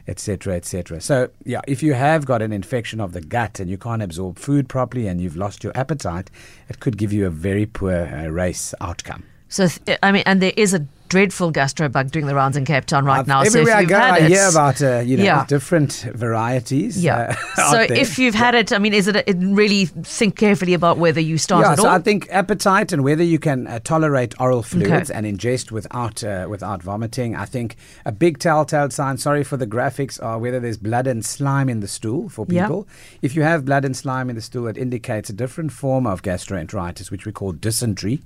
etc., 0.08 0.56
etc. 0.56 1.02
So, 1.02 1.28
yeah, 1.44 1.60
if 1.68 1.82
you 1.82 1.92
have 1.92 2.24
got 2.24 2.40
an 2.40 2.52
infection 2.52 2.98
of 2.98 3.12
the 3.12 3.20
gut 3.20 3.60
and 3.60 3.70
you 3.70 3.76
can't 3.76 4.02
absorb 4.02 4.38
food 4.38 4.68
properly 4.68 5.06
and 5.06 5.20
you've 5.20 5.36
lost 5.36 5.62
your 5.62 5.76
appetite, 5.76 6.30
it 6.68 6.80
could 6.80 6.96
give 6.96 7.12
you 7.12 7.26
a 7.26 7.30
very 7.30 7.66
poor 7.66 8.06
uh, 8.06 8.28
race 8.28 8.74
outcome. 8.80 9.24
So, 9.48 9.68
th- 9.68 9.98
I 10.02 10.12
mean, 10.12 10.22
and 10.24 10.40
there 10.40 10.54
is 10.56 10.72
a 10.72 10.86
dreadful 11.10 11.50
gastro 11.50 11.88
bug 11.88 12.10
doing 12.10 12.26
the 12.26 12.34
rounds 12.34 12.56
in 12.56 12.64
Cape 12.64 12.86
Town 12.86 13.04
right 13.04 13.18
I've- 13.20 13.28
now. 13.28 13.42
So, 13.42 13.58
Everywhere 13.58 13.76
I 13.76 13.84
go, 13.84 13.98
had 13.98 14.14
I 14.14 14.18
it, 14.20 14.28
hear 14.30 14.48
about 14.48 14.80
uh, 14.80 15.00
you 15.00 15.16
know 15.18 15.24
Yeah. 15.24 15.44
different 15.46 15.92
varieties. 16.14 17.02
Yeah. 17.02 17.36
uh, 17.58 17.70
so 17.72 17.80
if 17.94 18.18
you've 18.18 18.34
had 18.34 18.54
it, 18.54 18.72
I 18.72 18.78
mean, 18.78 18.94
is 18.94 19.08
it 19.08 19.16
a, 19.16 19.28
it 19.28 19.36
really 19.40 19.86
think 19.86 20.36
carefully 20.36 20.72
about 20.74 20.98
whether 20.98 21.20
you 21.20 21.36
start 21.36 21.64
yeah, 21.66 21.72
at 21.72 21.78
so 21.78 21.86
all? 21.88 21.94
I 21.94 21.98
think 21.98 22.28
appetite 22.30 22.92
and 22.92 23.02
whether 23.04 23.24
you 23.24 23.38
can 23.38 23.66
uh, 23.66 23.80
tolerate 23.80 24.34
oral 24.40 24.62
fluids 24.62 25.10
Okay. 25.10 25.14
and 25.18 25.26
ingest 25.26 25.70
without 25.72 26.22
uh, 26.24 26.46
without 26.48 26.82
vomiting. 26.82 27.34
I 27.36 27.44
think 27.44 27.76
a 28.06 28.12
big 28.12 28.38
telltale 28.38 28.90
sign. 28.90 29.18
Sorry 29.18 29.42
for 29.44 29.56
the 29.56 29.66
graphics. 29.66 30.22
Are 30.22 30.38
whether 30.38 30.60
there's 30.60 30.78
blood 30.78 31.06
and 31.06 31.24
slime 31.24 31.68
in 31.68 31.80
the 31.80 31.88
stool 31.88 32.28
for 32.28 32.46
Yeah. 32.48 32.62
people. 32.66 32.86
If 33.20 33.34
you 33.36 33.42
have 33.42 33.64
blood 33.64 33.84
and 33.84 33.96
slime 33.96 34.30
in 34.30 34.36
the 34.36 34.42
stool, 34.42 34.68
it 34.68 34.78
indicates 34.78 35.28
a 35.28 35.32
different 35.32 35.72
form 35.72 36.06
of 36.06 36.22
gastroenteritis, 36.22 37.10
which 37.10 37.26
we 37.26 37.32
call 37.32 37.52
dysentery, 37.52 38.20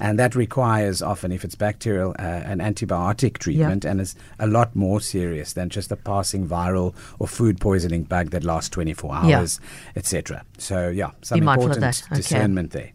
and 0.00 0.18
that 0.18 0.34
requires 0.34 1.02
often, 1.02 1.32
if 1.32 1.44
it's 1.44 1.54
bacterial, 1.54 2.14
uh, 2.18 2.29
an 2.30 2.58
antibiotic 2.58 3.38
treatment, 3.38 3.84
and 3.84 4.00
is 4.00 4.14
a 4.38 4.46
lot 4.46 4.74
more 4.76 5.00
serious 5.00 5.52
than 5.52 5.68
just 5.68 5.90
a 5.92 5.96
passing 5.96 6.46
viral 6.48 6.94
or 7.18 7.26
food 7.26 7.60
poisoning 7.60 8.04
bug 8.04 8.30
that 8.30 8.44
lasts 8.44 8.70
24 8.70 9.10
Yeah. 9.24 9.38
hours, 9.38 9.60
etc. 9.96 10.44
So 10.58 10.88
yeah, 10.88 11.10
some 11.22 11.38
important. 11.40 11.84
Okay. 11.84 12.16
discernment 12.16 12.70
there. 12.72 12.90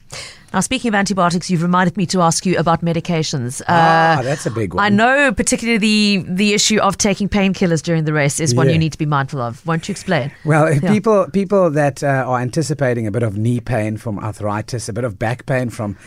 Now, 0.55 0.61
speaking 0.61 0.87
of 0.87 0.95
antibiotics, 0.95 1.49
you've 1.51 1.61
reminded 1.63 1.97
me 1.97 2.05
to 2.05 2.21
ask 2.21 2.45
you 2.45 2.57
about 2.57 2.79
medications. 2.81 3.61
Ah, 3.67 4.21
that's 4.23 4.45
a 4.45 4.49
big 4.51 4.73
one. 4.73 4.81
I 4.85 4.87
know, 4.87 5.33
particularly 5.33 5.77
the 5.77 6.25
the 6.29 6.53
issue 6.53 6.79
of 6.79 6.97
taking 6.97 7.27
painkillers 7.27 7.83
during 7.83 8.05
the 8.05 8.13
race 8.13 8.39
is 8.39 8.55
one 8.55 8.67
Yeah. 8.67 8.73
you 8.73 8.79
need 8.79 8.93
to 8.93 8.97
be 8.97 9.05
mindful 9.05 9.41
of. 9.41 9.65
Won't 9.67 9.89
you 9.89 9.91
explain? 9.91 10.31
Well, 10.45 10.67
if 10.67 10.81
Yeah. 10.81 10.93
people 10.93 11.27
people 11.33 11.69
that 11.71 12.01
uh, 12.03 12.23
are 12.31 12.39
anticipating 12.39 13.05
a 13.05 13.11
bit 13.11 13.21
of 13.21 13.37
knee 13.37 13.59
pain 13.59 13.97
from 13.97 14.17
arthritis, 14.17 14.87
a 14.87 14.93
bit 14.93 15.03
of 15.03 15.19
back 15.19 15.45
pain 15.45 15.69
from 15.69 15.97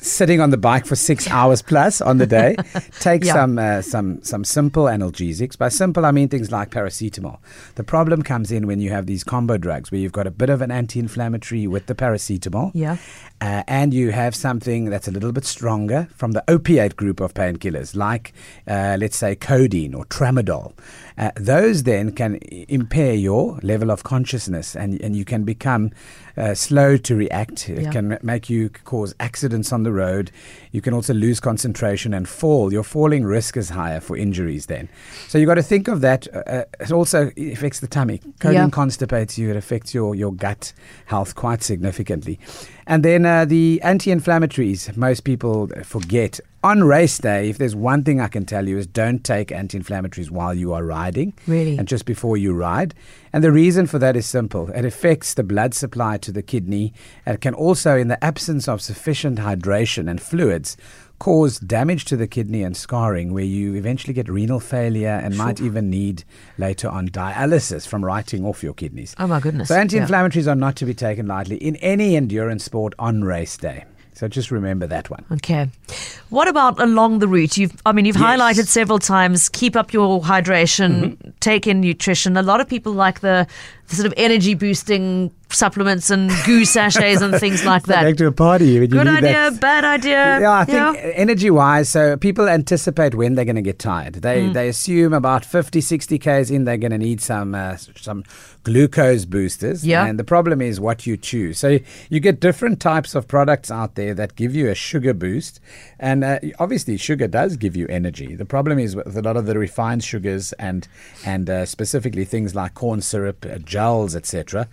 sitting 0.00 0.40
on 0.40 0.48
the 0.50 0.56
bike 0.56 0.86
for 0.86 0.96
six 0.96 1.28
hours 1.36 1.60
plus 1.60 2.00
on 2.00 2.16
the 2.16 2.26
day, 2.26 2.56
take 3.00 3.22
Yeah. 3.22 3.34
some 3.34 3.58
uh, 3.58 3.82
some 3.82 4.22
some 4.22 4.44
simple 4.44 4.84
analgesics. 4.84 5.58
By 5.58 5.68
simple, 5.68 6.06
I 6.06 6.10
mean 6.10 6.28
things 6.30 6.50
like 6.50 6.70
paracetamol. 6.70 7.36
The 7.74 7.84
problem 7.84 8.22
comes 8.22 8.50
in 8.50 8.66
when 8.66 8.80
you 8.80 8.88
have 8.92 9.04
these 9.04 9.24
combo 9.24 9.58
drugs 9.58 9.90
where 9.92 10.00
you've 10.00 10.16
got 10.20 10.26
a 10.26 10.30
bit 10.30 10.48
of 10.48 10.62
an 10.62 10.70
anti-inflammatory 10.70 11.66
with 11.66 11.84
the 11.84 11.94
paracetamol, 11.94 12.70
Yeah. 12.72 12.96
Uh, 13.40 13.62
and 13.66 13.94
you 13.94 14.10
have 14.12 14.34
something 14.34 14.90
that's 14.90 15.08
a 15.08 15.10
little 15.10 15.32
bit 15.32 15.44
stronger 15.44 16.08
from 16.14 16.32
the 16.32 16.44
opiate 16.48 16.96
group 16.96 17.20
of 17.20 17.32
painkillers, 17.34 17.94
like 17.96 18.32
uh, 18.68 18.96
let's 19.00 19.16
say 19.16 19.34
codeine 19.34 19.94
or 19.94 20.04
tramadol. 20.06 20.72
Uh, 21.16 21.30
those 21.36 21.82
then 21.84 22.12
can 22.12 22.36
impair 22.68 23.14
your 23.14 23.58
level 23.62 23.90
of 23.90 24.02
consciousness, 24.02 24.74
and 24.76 25.00
and 25.02 25.16
you 25.16 25.24
can 25.24 25.44
become 25.44 25.90
uh, 26.36 26.54
slow 26.54 26.96
to 26.96 27.14
react. 27.14 27.68
It 27.68 27.82
Yeah. 27.82 27.90
can 27.90 28.18
make 28.22 28.48
you 28.48 28.70
cause 28.84 29.14
accidents 29.20 29.72
on 29.72 29.82
the 29.82 29.92
road. 29.92 30.30
You 30.72 30.80
can 30.80 30.94
also 30.94 31.12
lose 31.12 31.40
concentration 31.40 32.14
and 32.14 32.28
fall. 32.28 32.72
Your 32.72 32.84
falling 32.84 33.24
risk 33.24 33.56
is 33.56 33.70
higher 33.70 34.00
for 34.00 34.16
injuries 34.16 34.66
then. 34.66 34.88
So 35.28 35.36
you've 35.38 35.48
got 35.48 35.56
to 35.56 35.62
think 35.62 35.88
of 35.88 36.00
that. 36.00 36.28
Uh, 36.32 36.38
uh, 36.46 36.64
it 36.80 36.92
also 36.92 37.30
affects 37.36 37.80
the 37.80 37.88
tummy. 37.88 38.20
Codeine 38.38 38.54
Yeah. 38.54 38.68
constipates 38.70 39.36
you. 39.36 39.50
It 39.50 39.56
affects 39.56 39.92
your, 39.94 40.14
your 40.14 40.32
gut 40.32 40.72
health 41.06 41.34
quite 41.34 41.62
significantly. 41.62 42.38
And 42.86 43.04
then 43.04 43.26
uh, 43.26 43.44
the 43.44 43.80
anti-inflammatories, 43.82 44.96
most 44.96 45.24
people 45.24 45.68
forget. 45.84 46.40
On 46.62 46.84
race 46.84 47.16
day, 47.16 47.48
if 47.48 47.56
there's 47.56 47.74
one 47.74 48.04
thing 48.04 48.20
I 48.20 48.28
can 48.28 48.44
tell 48.44 48.68
you 48.68 48.76
is 48.76 48.86
don't 48.86 49.24
take 49.24 49.50
anti-inflammatories 49.50 50.30
while 50.30 50.52
you 50.52 50.74
are 50.74 50.84
riding. 50.84 51.32
Really? 51.46 51.78
And 51.78 51.88
just 51.88 52.04
before 52.04 52.36
you 52.36 52.52
ride. 52.52 52.94
And 53.32 53.42
the 53.42 53.52
reason 53.52 53.86
for 53.86 53.98
that 53.98 54.14
is 54.14 54.26
simple. 54.26 54.68
It 54.70 54.84
affects 54.84 55.34
the 55.34 55.42
blood 55.42 55.72
supply 55.72 56.18
to 56.18 56.32
the 56.32 56.42
kidney. 56.42 56.92
It 57.26 57.40
can 57.40 57.54
also, 57.54 57.96
in 57.96 58.08
the 58.08 58.22
absence 58.22 58.68
of 58.68 58.82
sufficient 58.82 59.38
hydration 59.38 60.10
and 60.10 60.20
fluids, 60.20 60.76
cause 61.20 61.60
damage 61.60 62.06
to 62.06 62.16
the 62.16 62.26
kidney 62.26 62.64
and 62.64 62.76
scarring, 62.76 63.32
where 63.32 63.44
you 63.44 63.74
eventually 63.74 64.12
get 64.12 64.28
renal 64.28 64.58
failure 64.58 65.20
and 65.22 65.36
might 65.38 65.60
even 65.60 65.88
need 65.88 66.24
later 66.58 66.88
on 66.88 67.08
dialysis 67.08 67.86
from 67.86 68.04
writing 68.04 68.44
off 68.44 68.64
your 68.64 68.74
kidneys. 68.74 69.14
Oh, 69.18 69.28
my 69.28 69.38
goodness. 69.38 69.68
So 69.68 69.76
anti-inflammatories 69.76 70.48
are 70.50 70.56
not 70.56 70.74
to 70.76 70.84
be 70.84 70.94
taken 70.94 71.26
lightly 71.28 71.56
in 71.58 71.76
any 71.76 72.16
endurance 72.16 72.64
sport 72.64 72.94
on 72.98 73.22
race 73.22 73.56
day. 73.56 73.84
So 74.14 74.28
just 74.28 74.50
remember 74.50 74.86
that 74.88 75.08
one. 75.08 75.24
Okay. 75.32 75.68
What 76.30 76.46
about 76.48 76.78
along 76.80 77.20
the 77.20 77.28
route? 77.28 77.56
You've, 77.56 77.72
I 77.86 77.92
mean, 77.92 78.04
you've 78.04 78.16
Yes. 78.16 78.24
highlighted 78.38 78.66
several 78.66 78.98
times. 78.98 79.48
Keep 79.48 79.76
up 79.76 79.92
your 79.94 80.20
hydration. 80.20 81.16
Mm-hmm. 81.16 81.30
Take 81.40 81.66
in 81.66 81.80
nutrition. 81.80 82.36
A 82.36 82.42
lot 82.42 82.60
of 82.60 82.68
people 82.68 82.92
like 82.92 83.20
the, 83.20 83.46
the 83.90 83.96
sort 83.96 84.06
of 84.06 84.14
energy 84.16 84.54
boosting 84.54 85.30
supplements 85.50 86.10
and 86.10 86.30
goo 86.46 86.64
sachets 86.64 87.20
and 87.20 87.34
things 87.40 87.64
like 87.64 87.82
that. 87.84 88.02
Back 88.04 88.16
to 88.18 88.26
a 88.28 88.32
party. 88.32 88.66
you 88.68 88.86
Good 88.86 89.08
idea. 89.08 89.50
that- 89.50 89.60
Bad 89.60 89.84
idea. 89.84 90.40
Yeah, 90.40 90.52
I 90.52 90.64
think 90.64 90.98
energy 91.16 91.50
wise, 91.50 91.88
so 91.88 92.16
people 92.16 92.48
anticipate 92.48 93.16
when 93.16 93.34
they're 93.34 93.44
going 93.44 93.56
to 93.56 93.62
get 93.62 93.78
tired. 93.80 94.14
They 94.14 94.42
Mm. 94.42 94.52
they 94.54 94.68
assume 94.68 95.12
about 95.12 95.44
50, 95.44 95.80
60 95.80 96.18
k's 96.20 96.50
in, 96.52 96.64
they're 96.64 96.76
going 96.76 96.92
to 96.92 96.98
need 96.98 97.20
some 97.20 97.54
uh, 97.54 97.76
some 97.96 98.22
glucose 98.62 99.24
boosters. 99.24 99.84
Yeah. 99.84 100.06
And 100.06 100.18
the 100.18 100.24
problem 100.24 100.60
is 100.60 100.78
what 100.78 101.06
you 101.06 101.16
choose. 101.16 101.58
So 101.58 101.78
you 102.10 102.20
get 102.20 102.40
different 102.40 102.78
types 102.80 103.14
of 103.16 103.26
products 103.26 103.70
out 103.70 103.94
there 103.96 104.14
that 104.14 104.36
give 104.36 104.54
you 104.54 104.68
a 104.68 104.74
sugar 104.74 105.14
boost, 105.14 105.58
and 105.98 106.22
uh, 106.22 106.38
obviously 106.60 106.96
sugar 106.96 107.26
does 107.26 107.56
give 107.56 107.74
you 107.74 107.86
energy. 107.88 108.36
The 108.36 108.44
problem 108.44 108.78
is 108.78 108.94
with 108.94 109.16
a 109.16 109.22
lot 109.22 109.36
of 109.36 109.46
the 109.46 109.58
refined 109.58 110.04
sugars 110.04 110.52
and 110.54 110.86
and 111.26 111.50
uh, 111.50 111.66
specifically 111.66 112.24
things 112.24 112.54
like 112.54 112.74
corn 112.74 113.00
syrup, 113.00 113.44
uh, 113.44 113.58
gels, 113.80 114.14
etc. 114.16 114.66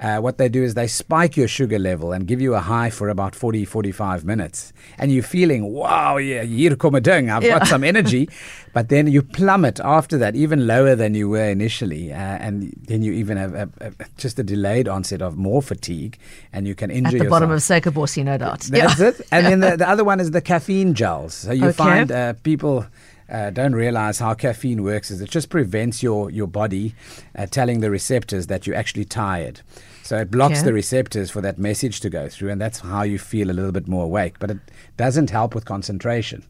Uh, 0.00 0.18
what 0.24 0.36
they 0.38 0.48
do 0.48 0.62
is 0.66 0.72
they 0.74 0.86
spike 0.88 1.36
your 1.40 1.48
sugar 1.48 1.78
level 1.78 2.08
and 2.14 2.26
give 2.26 2.40
you 2.44 2.54
a 2.54 2.60
high 2.60 2.90
for 2.98 3.08
about 3.10 3.34
40, 3.34 3.66
45 3.66 4.24
minutes. 4.24 4.72
And 4.98 5.12
you're 5.12 5.22
feeling, 5.36 5.62
wow, 5.74 6.16
yeah, 6.16 6.42
hier 6.42 6.74
kom 6.76 6.94
'n 6.96 7.02
ding, 7.02 7.28
I've 7.30 7.44
Yeah. 7.44 7.58
got 7.58 7.68
some 7.68 7.84
energy. 7.84 8.22
but 8.76 8.88
then 8.88 9.06
you 9.14 9.20
plummet 9.22 9.78
after 9.98 10.16
that, 10.22 10.34
even 10.34 10.66
lower 10.66 10.94
than 11.02 11.14
you 11.14 11.28
were 11.28 11.50
initially. 11.50 12.04
Uh, 12.12 12.46
and 12.46 12.72
then 12.88 13.02
you 13.02 13.12
even 13.22 13.36
have 13.36 13.52
a, 13.54 13.68
a, 13.86 13.90
just 14.16 14.38
a 14.38 14.42
delayed 14.42 14.88
onset 14.88 15.20
of 15.20 15.36
more 15.36 15.60
fatigue 15.62 16.14
and 16.52 16.66
you 16.66 16.74
can 16.74 16.90
injure 16.90 17.16
At 17.18 17.24
the 17.24 17.28
bottom 17.34 17.50
yourself. 17.50 17.80
of 17.84 17.94
Suikerbossie, 17.94 18.24
no 18.24 18.36
doubt. 18.38 18.60
That's 18.72 19.00
it. 19.00 19.16
And 19.30 19.42
then 19.48 19.60
the, 19.60 19.76
the 19.82 19.88
other 19.92 20.04
one 20.12 20.18
is 20.24 20.30
the 20.30 20.40
caffeine 20.52 20.92
gels. 20.94 21.34
So 21.44 21.52
you 21.52 21.68
Okay. 21.68 21.76
find 21.84 22.10
uh, 22.10 22.32
people 22.42 22.86
uh, 23.30 23.50
don't 23.50 23.74
realize 23.74 24.18
how 24.18 24.34
caffeine 24.34 24.82
works. 24.82 25.10
Is 25.10 25.20
it 25.20 25.30
just 25.30 25.48
prevents 25.50 26.02
your 26.02 26.30
your 26.30 26.46
body 26.46 26.94
uh, 27.36 27.46
telling 27.46 27.80
the 27.80 27.90
receptors 27.90 28.46
that 28.48 28.66
you're 28.66 28.76
actually 28.76 29.04
tired. 29.04 29.60
So 30.02 30.16
it 30.18 30.30
blocks 30.30 30.58
Okay. 30.58 30.64
the 30.66 30.72
receptors 30.72 31.30
for 31.30 31.40
that 31.42 31.56
message 31.58 32.00
to 32.00 32.10
go 32.10 32.28
through, 32.28 32.50
and 32.50 32.60
that's 32.60 32.80
how 32.80 33.02
you 33.02 33.18
feel 33.18 33.50
a 33.50 33.52
little 33.54 33.70
bit 33.72 33.86
more 33.86 34.04
awake. 34.04 34.38
But 34.40 34.50
it 34.50 34.58
doesn't 34.96 35.30
help 35.30 35.54
with 35.54 35.64
concentration. 35.64 36.42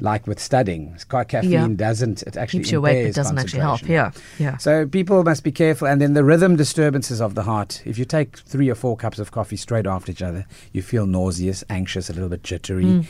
Like 0.00 0.28
with 0.28 0.38
studying, 0.38 0.96
caffeine 1.28 1.50
Yeah. 1.50 1.66
doesn't. 1.74 2.22
It 2.22 2.36
actually 2.36 2.60
Keeps 2.60 2.70
you 2.70 2.78
awake, 2.78 3.06
but 3.08 3.14
doesn't 3.16 3.36
actually 3.38 3.62
help. 3.62 3.82
Yeah. 3.88 4.12
Yeah. 4.38 4.56
So 4.58 4.86
people 4.86 5.24
must 5.24 5.42
be 5.42 5.50
careful. 5.50 5.88
And 5.88 6.00
then 6.00 6.14
the 6.14 6.22
rhythm 6.22 6.54
disturbances 6.54 7.20
of 7.20 7.34
the 7.34 7.42
heart. 7.42 7.82
If 7.84 7.98
you 7.98 8.04
take 8.04 8.38
three 8.38 8.68
or 8.70 8.76
four 8.76 8.96
cups 8.96 9.18
of 9.18 9.32
coffee 9.32 9.56
straight 9.56 9.88
after 9.88 10.12
each 10.12 10.22
other, 10.22 10.46
you 10.72 10.82
feel 10.82 11.04
nauseous, 11.04 11.64
anxious, 11.68 12.08
a 12.08 12.12
little 12.12 12.28
bit 12.28 12.44
jittery. 12.44 12.84
Mm. 12.84 13.06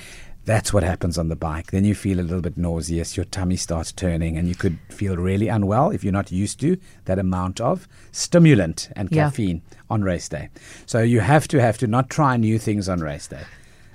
That's 0.49 0.73
what 0.73 0.83
happens 0.83 1.19
on 1.19 1.28
the 1.28 1.37
bike. 1.37 1.73
Then 1.73 1.85
you 1.85 1.95
feel 1.95 2.19
a 2.19 2.23
little 2.23 2.40
bit 2.40 2.57
nauseous, 2.57 3.19
your 3.19 3.26
tummy 3.26 3.57
starts 3.57 3.93
turning, 3.93 4.38
and 4.38 4.49
you 4.49 4.55
could 4.55 4.78
feel 4.88 5.17
really 5.19 5.49
unwell 5.49 5.90
if 5.90 6.02
you're 6.02 6.11
not 6.21 6.33
used 6.33 6.59
to 6.61 6.78
that 7.05 7.19
amount 7.19 7.61
of 7.61 7.87
stimulant 8.12 8.88
and 8.97 9.11
Yeah. 9.12 9.25
caffeine 9.25 9.61
on 9.90 10.00
race 10.02 10.26
day. 10.26 10.49
So 10.87 11.02
you 11.02 11.21
have 11.21 11.49
to 11.49 11.61
have 11.61 11.76
to 11.78 11.87
not 11.87 12.09
try 12.09 12.38
new 12.38 12.59
things 12.59 12.88
on 12.88 13.00
race 13.00 13.26
day. 13.26 13.43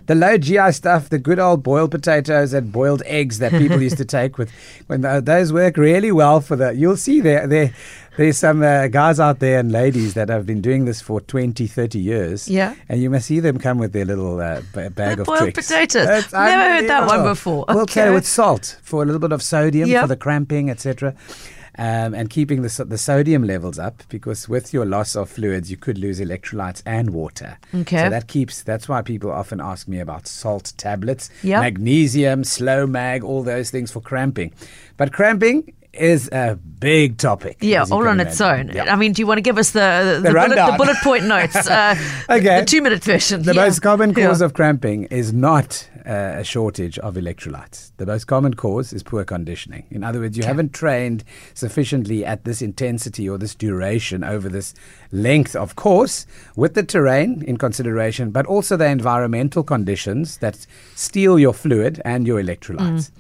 The 0.05 0.15
low 0.15 0.37
GI 0.37 0.71
stuff, 0.73 1.09
the 1.09 1.17
good 1.17 1.39
old 1.39 1.63
boiled 1.63 1.89
potatoes 1.89 2.53
and 2.53 2.71
boiled 2.71 3.01
eggs 3.05 3.39
that 3.39 3.53
people 3.53 3.81
used 3.81 3.97
to 3.97 4.05
take 4.19 4.37
with, 4.37 4.51
when 4.87 5.01
those 5.01 5.51
work 5.53 5.75
really 5.77 6.11
well 6.11 6.39
for 6.39 6.55
the. 6.55 6.75
You'll 6.75 6.97
see 6.97 7.19
there, 7.19 7.47
there 7.47 7.73
there's 8.17 8.37
some 8.37 8.61
uh, 8.61 8.87
guys 8.87 9.19
out 9.19 9.39
there 9.39 9.59
and 9.59 9.71
ladies 9.71 10.13
that 10.13 10.29
have 10.29 10.45
been 10.45 10.61
doing 10.61 10.85
this 10.85 11.01
for 11.01 11.19
20, 11.21 11.65
30 11.67 11.99
years. 11.99 12.47
Yeah. 12.49 12.75
And 12.89 13.01
you 13.01 13.09
must 13.09 13.27
see 13.27 13.39
them 13.39 13.57
come 13.57 13.77
with 13.79 13.91
their 13.93 14.05
little 14.05 14.39
uh, 14.39 14.61
b- 14.73 14.89
bag 14.89 15.19
of 15.19 15.25
Boiled 15.25 15.39
tricks. 15.39 15.67
potatoes. 15.67 16.07
It's 16.09 16.33
Never 16.33 16.73
heard 16.75 16.89
that 16.89 17.07
one 17.07 17.23
before. 17.23 17.65
We'll 17.67 17.81
Okay. 17.81 18.09
with 18.11 18.27
salt 18.27 18.77
for 18.83 19.01
a 19.01 19.05
little 19.05 19.19
bit 19.19 19.31
of 19.31 19.41
sodium 19.41 19.89
Yeah. 19.89 20.01
for 20.01 20.07
the 20.07 20.15
cramping, 20.15 20.69
etc. 20.69 21.15
Um, 21.75 22.13
and 22.13 22.29
keeping 22.29 22.61
the, 22.61 22.85
the 22.87 22.99
sodium 22.99 23.43
levels 23.45 23.79
up 23.79 24.03
because 24.09 24.47
with 24.47 24.73
your 24.75 24.85
loss 24.85 25.15
of 25.15 25.27
fluids, 25.27 25.71
you 25.71 25.77
could 25.77 25.97
lose 25.97 26.19
electrolytes 26.19 26.83
and 26.85 27.09
water. 27.09 27.57
Okay. 27.73 27.97
So 27.97 28.09
that 28.11 28.27
keeps, 28.27 28.61
that's 28.61 28.87
why 28.87 29.01
people 29.01 29.31
often 29.31 29.59
ask 29.59 29.87
me 29.87 29.99
about 29.99 30.27
salt 30.27 30.73
tablets, 30.77 31.31
Yeah. 31.41 31.61
magnesium, 31.61 32.43
slow 32.43 32.85
mag, 32.85 33.23
all 33.23 33.41
those 33.41 33.71
things 33.71 33.89
for 33.91 34.01
cramping. 34.01 34.53
But 34.97 35.13
cramping 35.13 35.73
is 35.93 36.27
a 36.31 36.55
big 36.55 37.17
topic. 37.17 37.57
Yeah, 37.61 37.85
all 37.91 38.07
on 38.07 38.19
its 38.19 38.39
imagine. 38.39 38.79
own. 38.79 38.89
I 38.89 38.95
mean, 38.95 39.13
do 39.13 39.21
you 39.21 39.27
want 39.27 39.37
to 39.37 39.41
give 39.41 39.57
us 39.57 39.71
the 39.71 40.19
the, 40.23 40.31
bullet, 40.31 40.49
the 40.55 40.75
bullet 40.77 40.97
point 41.03 41.25
notes? 41.25 41.55
Uh, 41.69 41.95
Okay. 42.29 42.59
The 42.59 42.65
two 42.65 42.81
minute 42.81 43.03
version. 43.03 43.43
The 43.43 43.53
Yeah. 43.53 43.65
most 43.65 43.81
common 43.81 44.13
cause 44.13 44.39
Yeah. 44.41 44.45
of 44.45 44.53
cramping 44.53 45.03
is 45.05 45.31
not 45.33 45.87
uh, 46.05 46.39
a 46.39 46.43
shortage 46.43 46.99
of 46.99 47.15
electrolytes. 47.15 47.91
The 47.97 48.05
most 48.05 48.25
common 48.25 48.55
cause 48.55 48.91
is 48.91 49.03
poor 49.03 49.23
conditioning. 49.23 49.85
In 49.89 50.03
other 50.03 50.19
words, 50.19 50.35
you 50.37 50.43
haven't 50.43 50.73
trained 50.73 51.23
sufficiently 51.53 52.25
at 52.25 52.43
this 52.43 52.61
intensity 52.61 53.29
or 53.29 53.37
this 53.37 53.55
duration 53.55 54.23
over 54.23 54.49
this 54.49 54.73
length 55.11 55.55
of 55.55 55.75
course, 55.75 56.25
with 56.55 56.73
the 56.73 56.83
terrain 56.83 57.41
in 57.47 57.57
consideration, 57.57 58.31
but 58.31 58.45
also 58.47 58.75
the 58.75 58.87
environmental 58.87 59.63
conditions 59.63 60.37
that 60.37 60.65
steal 60.95 61.39
your 61.39 61.53
fluid 61.53 62.01
and 62.03 62.27
your 62.27 62.41
electrolytes. 62.41 63.11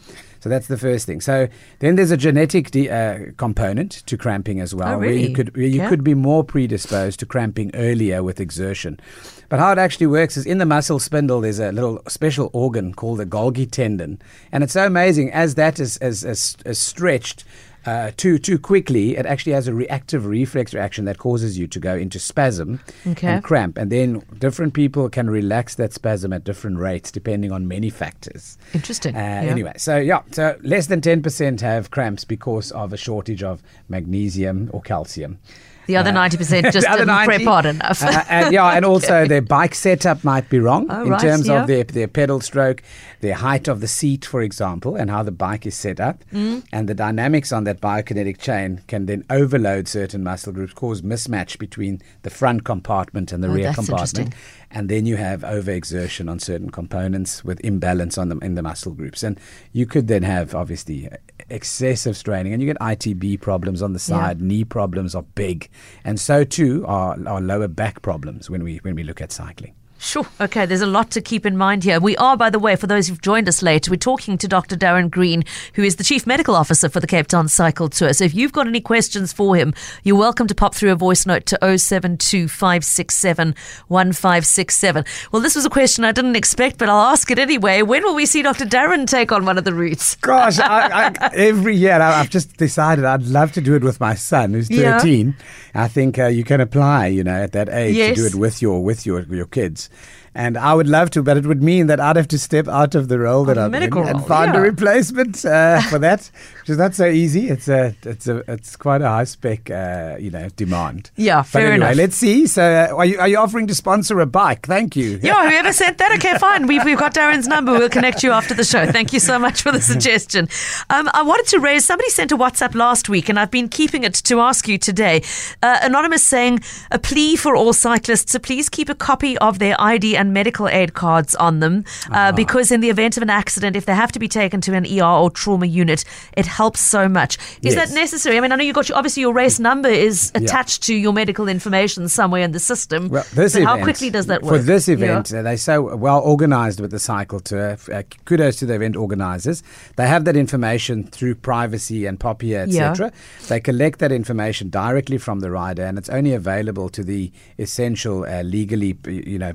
So 0.43 0.49
that's 0.49 0.67
the 0.67 0.77
first 0.77 1.05
thing. 1.05 1.21
So 1.21 1.47
then 1.79 1.95
there's 1.95 2.11
a 2.11 2.17
genetic 2.17 2.69
de- 2.69 2.89
uh, 2.89 3.31
component 3.37 3.91
to 4.07 4.17
cramping 4.17 4.59
as 4.59 4.75
well, 4.75 4.95
Oh, 4.95 4.99
where 4.99 5.07
really? 5.07 5.29
you 5.29 5.33
could 5.33 5.55
where 5.55 5.65
you 5.65 5.79
Okay. 5.79 5.87
could 5.89 6.03
be 6.03 6.13
more 6.13 6.43
predisposed 6.43 7.21
to 7.21 7.25
cramping 7.25 7.71
earlier 7.73 8.21
with 8.21 8.41
exertion. 8.41 8.99
But 9.47 9.59
how 9.61 9.71
it 9.71 9.77
actually 9.77 10.07
works 10.07 10.35
is 10.35 10.45
in 10.45 10.57
the 10.57 10.65
muscle 10.65 10.99
spindle, 10.99 11.39
there's 11.39 11.59
a 11.59 11.71
little 11.71 12.01
special 12.09 12.49
organ 12.51 12.93
called 12.93 13.19
the 13.19 13.25
Golgi 13.25 13.71
tendon. 13.71 14.19
And 14.51 14.65
it's 14.65 14.73
so 14.73 14.85
amazing 14.85 15.31
as 15.31 15.55
that 15.55 15.79
is, 15.79 15.95
is, 15.99 16.25
is, 16.25 16.57
is 16.65 16.77
stretched. 16.77 17.45
Uh, 17.85 18.11
too 18.15 18.37
too 18.37 18.57
quickly, 18.57 19.17
it 19.17 19.25
actually 19.25 19.51
has 19.51 19.67
a 19.67 19.73
reactive 19.73 20.25
reflex 20.25 20.73
reaction 20.73 21.03
that 21.05 21.17
causes 21.17 21.57
you 21.57 21.67
to 21.67 21.79
go 21.79 21.95
into 21.95 22.17
spasm 22.17 22.79
Okay. 23.05 23.27
and 23.27 23.43
cramp, 23.43 23.77
and 23.77 23.91
then 23.91 24.23
different 24.39 24.73
people 24.73 25.09
can 25.09 25.29
relax 25.29 25.75
that 25.75 25.91
spasm 25.91 26.31
at 26.31 26.43
different 26.45 26.77
rates 26.79 27.11
depending 27.11 27.51
on 27.51 27.67
many 27.67 27.89
factors. 27.89 28.57
Interesting. 28.73 29.15
Uh, 29.15 29.19
Yeah. 29.19 29.51
Anyway, 29.51 29.73
so 29.77 29.97
yeah, 29.97 30.21
so 30.31 30.57
less 30.61 30.87
than 30.87 31.01
ten 31.01 31.21
percent 31.21 31.59
have 31.61 31.91
cramps 31.91 32.23
because 32.23 32.71
of 32.71 32.93
a 32.93 32.97
shortage 32.97 33.43
of 33.43 33.61
magnesium 33.89 34.69
or 34.71 34.81
calcium. 34.81 35.39
The 35.87 35.97
other 35.97 36.11
Uh, 36.11 36.13
90% 36.13 36.63
just 36.71 36.85
the 36.85 36.89
other 36.89 36.99
didn't 37.05 37.07
90, 37.07 37.25
prep 37.27 37.41
hard 37.41 37.65
enough. 37.65 38.03
uh, 38.03 38.23
and 38.29 38.53
yeah, 38.53 38.69
and 38.69 38.85
also 38.91 39.25
their 39.27 39.41
bike 39.41 39.75
setup 39.75 40.23
might 40.23 40.49
be 40.49 40.59
wrong 40.59 40.87
Oh, 40.89 41.03
in 41.03 41.09
right, 41.09 41.19
terms 41.21 41.47
yeah. 41.47 41.61
of 41.61 41.67
their, 41.67 41.83
their 41.83 42.07
pedal 42.07 42.39
stroke, 42.39 42.81
their 43.21 43.35
height 43.35 43.67
of 43.67 43.81
the 43.81 43.87
seat, 43.87 44.25
for 44.25 44.41
example, 44.41 44.95
and 44.95 45.09
how 45.09 45.23
the 45.23 45.31
bike 45.31 45.65
is 45.65 45.75
set 45.75 45.99
up. 45.99 46.23
Mm. 46.33 46.63
And 46.71 46.87
the 46.89 46.93
dynamics 46.93 47.51
on 47.51 47.63
that 47.65 47.81
biokinetic 47.81 48.37
chain 48.39 48.81
can 48.87 49.05
then 49.07 49.23
overload 49.29 49.87
certain 49.87 50.23
muscle 50.23 50.53
groups, 50.53 50.73
cause 50.73 51.01
mismatch 51.01 51.57
between 51.57 52.01
the 52.23 52.29
front 52.29 52.63
compartment 52.63 53.31
and 53.31 53.43
the 53.43 53.47
Oh, 53.49 53.53
rear 53.53 53.73
compartment. 53.73 54.33
And 54.71 54.89
then 54.89 55.05
you 55.05 55.17
have 55.17 55.41
overexertion 55.41 56.29
on 56.31 56.39
certain 56.39 56.69
components 56.71 57.43
with 57.43 57.59
imbalance 57.63 58.17
on 58.17 58.29
them 58.29 58.39
in 58.41 58.55
the 58.55 58.63
muscle 58.63 58.93
groups. 58.93 59.21
And 59.21 59.39
you 59.71 59.85
could 59.85 60.07
then 60.07 60.23
have, 60.23 60.55
obviously, 60.55 61.09
excessive 61.49 62.15
straining. 62.17 62.53
And 62.53 62.61
you 62.61 62.67
get 62.67 62.77
ITB 62.79 63.41
problems 63.41 63.81
on 63.81 63.93
the 63.93 63.97
Yeah. 63.99 64.17
side, 64.19 64.41
knee 64.41 64.63
problems 64.63 65.15
are 65.15 65.23
big. 65.35 65.69
And 66.03 66.19
so 66.19 66.43
too 66.43 66.85
are, 66.87 67.17
are 67.27 67.41
lower 67.41 67.67
back 67.67 68.01
problems 68.01 68.49
when 68.49 68.63
we, 68.63 68.77
when 68.77 68.95
we 68.95 69.03
look 69.03 69.21
at 69.21 69.31
cycling. 69.31 69.73
Sure. 70.03 70.27
Okay, 70.41 70.65
there's 70.65 70.81
a 70.81 70.85
lot 70.85 71.11
to 71.11 71.21
keep 71.21 71.45
in 71.45 71.55
mind 71.55 71.85
here. 71.85 71.97
We 71.97 72.17
are, 72.17 72.35
by 72.35 72.49
the 72.49 72.59
way, 72.59 72.75
for 72.75 72.87
those 72.87 73.07
who've 73.07 73.21
joined 73.21 73.47
us 73.47 73.61
late, 73.63 73.87
we're 73.87 73.95
talking 73.95 74.37
to 74.37 74.49
Dr. 74.49 74.75
Darren 74.75 75.09
Green, 75.09 75.45
who 75.75 75.81
is 75.81 75.95
the 75.95 76.03
Chief 76.03 76.27
Medical 76.27 76.55
Officer 76.55 76.89
for 76.89 76.99
the 76.99 77.07
Cape 77.07 77.27
Town 77.27 77.47
Cycle 77.47 77.87
Tour. 77.87 78.11
So 78.11 78.25
if 78.25 78.35
you've 78.35 78.51
got 78.51 78.67
any 78.67 78.81
questions 78.81 79.31
for 79.31 79.55
him, 79.55 79.73
you're 80.03 80.17
welcome 80.17 80.45
to 80.47 80.55
pop 80.55 80.75
through 80.75 80.91
a 80.91 80.95
voice 80.95 81.25
note 81.25 81.45
to 81.45 81.57
072 81.77 82.49
1567. 82.49 85.05
Well, 85.31 85.41
this 85.41 85.55
was 85.55 85.65
a 85.65 85.69
question 85.69 86.03
I 86.03 86.11
didn't 86.11 86.35
expect, 86.35 86.79
but 86.79 86.89
I'll 86.89 87.09
ask 87.11 87.31
it 87.31 87.39
anyway. 87.39 87.81
When 87.81 88.03
will 88.03 88.15
we 88.15 88.25
see 88.25 88.41
Dr. 88.41 88.65
Darren 88.65 89.07
take 89.07 89.31
on 89.31 89.45
one 89.45 89.57
of 89.57 89.63
the 89.63 89.73
routes? 89.73 90.15
Gosh, 90.17 90.59
I, 90.59 91.13
I, 91.19 91.29
every 91.33 91.77
year 91.77 92.01
I, 92.01 92.19
I've 92.19 92.29
just 92.29 92.57
decided 92.57 93.05
I'd 93.05 93.23
love 93.23 93.53
to 93.53 93.61
do 93.61 93.73
it 93.75 93.83
with 93.83 94.01
my 94.01 94.15
son, 94.15 94.51
who's 94.53 94.69
Yeah. 94.69 94.97
thirteen. 94.99 95.35
I 95.73 95.87
think 95.87 96.19
uh, 96.19 96.27
you 96.27 96.43
can 96.43 96.59
apply, 96.61 97.07
you 97.07 97.23
know, 97.23 97.41
at 97.41 97.53
that 97.53 97.69
age 97.69 97.95
Yes. 97.95 98.15
to 98.17 98.21
do 98.21 98.27
it 98.27 98.35
with 98.35 98.61
your 98.61 98.83
with 98.83 99.05
your 99.05 99.21
your 99.33 99.45
kids. 99.47 99.89
And 100.35 100.57
I 100.57 100.73
would 100.73 100.87
love 100.87 101.11
to, 101.11 101.21
but 101.21 101.37
it 101.37 101.45
would 101.45 101.61
mean 101.61 101.87
that 101.87 101.99
I'd 101.99 102.15
have 102.15 102.27
to 102.29 102.39
step 102.39 102.67
out 102.67 102.95
of 102.95 103.07
the 103.07 103.19
role 103.19 103.45
that 103.45 103.57
I'm 103.57 103.65
in 103.65 103.71
medical 103.71 104.03
and 104.03 104.25
find 104.25 104.53
yeah. 104.53 104.59
a 104.59 104.63
replacement 104.63 105.45
uh, 105.45 105.79
for 105.89 105.99
that, 105.99 106.31
which 106.61 106.71
is 106.71 106.77
not 106.77 106.95
so 106.95 107.05
easy. 107.05 107.49
It's 107.49 107.67
a, 107.67 107.95
it's 108.01 108.27
a, 108.27 108.43
it's 108.51 108.75
quite 108.75 109.03
a 109.03 109.07
high 109.07 109.25
spec, 109.25 109.69
uh, 109.69 110.15
you 110.19 110.31
know, 110.31 110.49
demand. 110.55 111.11
Yeah, 111.15 111.41
But 111.41 111.47
fair 111.47 111.71
anyway, 111.73 111.87
enough. 111.87 111.97
let's 111.97 112.15
see. 112.15 112.47
So, 112.47 112.63
uh, 112.63 112.95
are 112.95 113.05
you 113.05 113.19
are 113.19 113.27
you 113.27 113.37
offering 113.37 113.67
to 113.67 113.75
sponsor 113.75 114.19
a 114.21 114.25
bike? 114.25 114.65
Thank 114.65 114.95
you. 114.95 115.19
Yeah, 115.21 115.49
whoever 115.49 115.71
sent 115.71 115.99
that, 115.99 116.11
okay, 116.13 116.35
fine. 116.39 116.65
We've, 116.65 116.83
we've 116.83 116.97
got 116.97 117.13
Darren's 117.13 117.47
number. 117.47 117.73
We'll 117.73 117.89
connect 117.89 118.23
you 118.23 118.31
after 118.31 118.55
the 118.55 118.63
show. 118.63 118.91
Thank 118.91 119.13
you 119.13 119.19
so 119.19 119.37
much 119.37 119.61
for 119.61 119.71
the 119.71 119.81
suggestion. 119.93 120.47
Um, 120.89 121.11
I 121.13 121.21
wanted 121.21 121.45
to 121.47 121.59
raise, 121.59 121.85
somebody 121.85 122.09
sent 122.09 122.31
a 122.31 122.37
WhatsApp 122.37 122.73
last 122.73 123.07
week, 123.07 123.29
and 123.29 123.39
I've 123.39 123.51
been 123.51 123.69
keeping 123.69 124.03
it 124.03 124.15
to 124.15 124.39
ask 124.39 124.67
you 124.67 124.79
today. 124.79 125.21
Uh, 125.61 125.77
Anonymous 125.83 126.23
saying, 126.23 126.61
a 126.89 126.97
plea 126.97 127.35
for 127.35 127.55
all 127.55 127.71
cyclists 127.73 128.31
to 128.31 128.39
please 128.39 128.67
keep 128.67 128.89
a 128.89 128.95
copy 128.95 129.37
of 129.37 129.59
their 129.59 129.79
ID 129.83 130.15
and 130.17 130.33
medical 130.33 130.67
aid 130.69 130.93
cards 130.93 131.35
on 131.35 131.59
them, 131.59 131.83
uh, 132.11 132.31
because 132.31 132.71
in 132.71 132.79
the 132.81 132.89
event 132.89 133.17
of 133.17 133.23
an 133.23 133.29
accident, 133.29 133.75
if 133.75 133.85
they 133.85 133.95
have 134.03 134.11
to 134.13 134.19
be 134.19 134.27
taken 134.27 134.61
to 134.61 134.73
an 134.73 134.85
ER 134.85 135.03
or 135.23 135.29
trauma 135.29 135.65
unit, 135.65 136.05
it 136.41 136.45
helps 136.45 136.79
so 136.79 137.07
much. 137.09 137.37
Is 137.61 137.75
Yes. 137.75 137.89
that 137.89 137.95
necessary? 137.95 138.37
I 138.37 138.41
mean, 138.41 138.51
I 138.51 138.55
know 138.55 138.63
you 138.63 138.73
got 138.73 138.87
your, 138.89 138.97
obviously 138.97 139.21
your 139.21 139.33
race 139.33 139.59
number 139.59 139.89
is 139.89 140.31
attached 140.35 140.83
to 140.83 140.93
your 140.95 141.13
medical 141.13 141.47
information 141.47 142.07
somewhere 142.09 142.43
in 142.43 142.51
the 142.51 142.59
system. 142.59 143.09
Well, 143.09 143.25
this 143.33 143.53
but 143.53 143.61
event, 143.61 143.65
how 143.79 143.83
quickly 143.83 144.09
does 144.09 144.27
that 144.27 144.41
work? 144.43 144.55
For 144.55 144.61
this 144.61 144.87
Yeah. 144.87 144.93
event, 144.95 145.33
uh, 145.33 145.41
they're 145.41 145.57
so 145.57 145.95
well 145.95 146.21
organised 146.21 146.79
with 146.79 146.91
the 146.91 146.99
cycle 146.99 147.39
tour. 147.39 147.77
Uh, 147.93 148.03
kudos 148.25 148.55
to 148.57 148.65
the 148.65 148.73
event 148.75 148.95
organisers. 148.95 149.63
They 149.97 150.07
have 150.07 150.25
that 150.25 150.35
information 150.37 151.03
through 151.03 151.35
privacy 151.35 152.05
and 152.05 152.17
Yeah. 152.23 152.63
etc. 152.63 153.11
They 153.49 153.59
collect 153.59 153.99
that 153.99 154.11
information 154.11 154.69
directly 154.69 155.17
from 155.17 155.41
the 155.41 155.51
rider, 155.51 155.83
and 155.83 155.97
it's 155.97 156.09
only 156.09 156.33
available 156.33 156.89
to 156.89 157.03
the 157.03 157.31
essential, 157.59 158.25
uh, 158.25 158.41
legally, 158.43 158.97
you 159.07 159.37
know, 159.39 159.53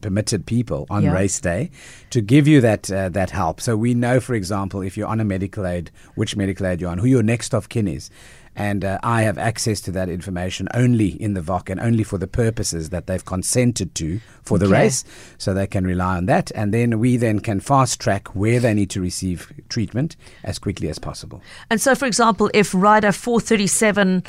permitted 0.00 0.46
people 0.46 0.86
on 0.90 1.02
Yeah. 1.04 1.12
race 1.12 1.40
day 1.40 1.70
to 2.10 2.20
give 2.20 2.46
you 2.48 2.60
that 2.60 2.90
uh, 2.90 3.08
that 3.10 3.30
help. 3.30 3.60
So 3.60 3.76
we 3.76 3.94
know, 3.94 4.20
for 4.20 4.34
example, 4.34 4.80
if 4.82 4.96
you're 4.96 5.08
on 5.08 5.20
a 5.20 5.24
medical 5.24 5.66
aid, 5.66 5.90
which 6.14 6.36
medical 6.36 6.66
aid 6.66 6.80
you're 6.80 6.90
on, 6.90 6.98
who 6.98 7.06
your 7.06 7.22
next 7.22 7.54
of 7.54 7.68
kin 7.68 7.86
is. 7.88 8.10
And 8.54 8.84
uh, 8.84 8.98
I 9.02 9.22
have 9.22 9.38
access 9.38 9.80
to 9.80 9.90
that 9.92 10.10
information 10.10 10.68
only 10.74 11.08
in 11.22 11.32
the 11.32 11.40
VOC 11.40 11.70
and 11.70 11.80
only 11.80 12.04
for 12.04 12.18
the 12.18 12.26
purposes 12.26 12.90
that 12.90 13.06
they've 13.06 13.24
consented 13.24 13.94
to 13.94 14.20
for 14.42 14.58
the 14.58 14.66
Okay. 14.66 14.82
race. 14.82 15.04
So 15.38 15.54
they 15.54 15.66
can 15.66 15.86
rely 15.86 16.18
on 16.18 16.26
that. 16.26 16.52
And 16.54 16.72
then 16.74 16.98
we 16.98 17.16
then 17.16 17.40
can 17.40 17.60
fast 17.60 17.98
track 17.98 18.28
where 18.36 18.60
they 18.60 18.74
need 18.74 18.90
to 18.90 19.00
receive 19.00 19.50
treatment 19.70 20.16
as 20.44 20.58
quickly 20.58 20.90
as 20.90 20.98
possible. 20.98 21.40
And 21.70 21.80
so, 21.80 21.94
for 21.94 22.04
example, 22.04 22.50
if 22.52 22.74
rider 22.74 23.10
437 23.10 24.22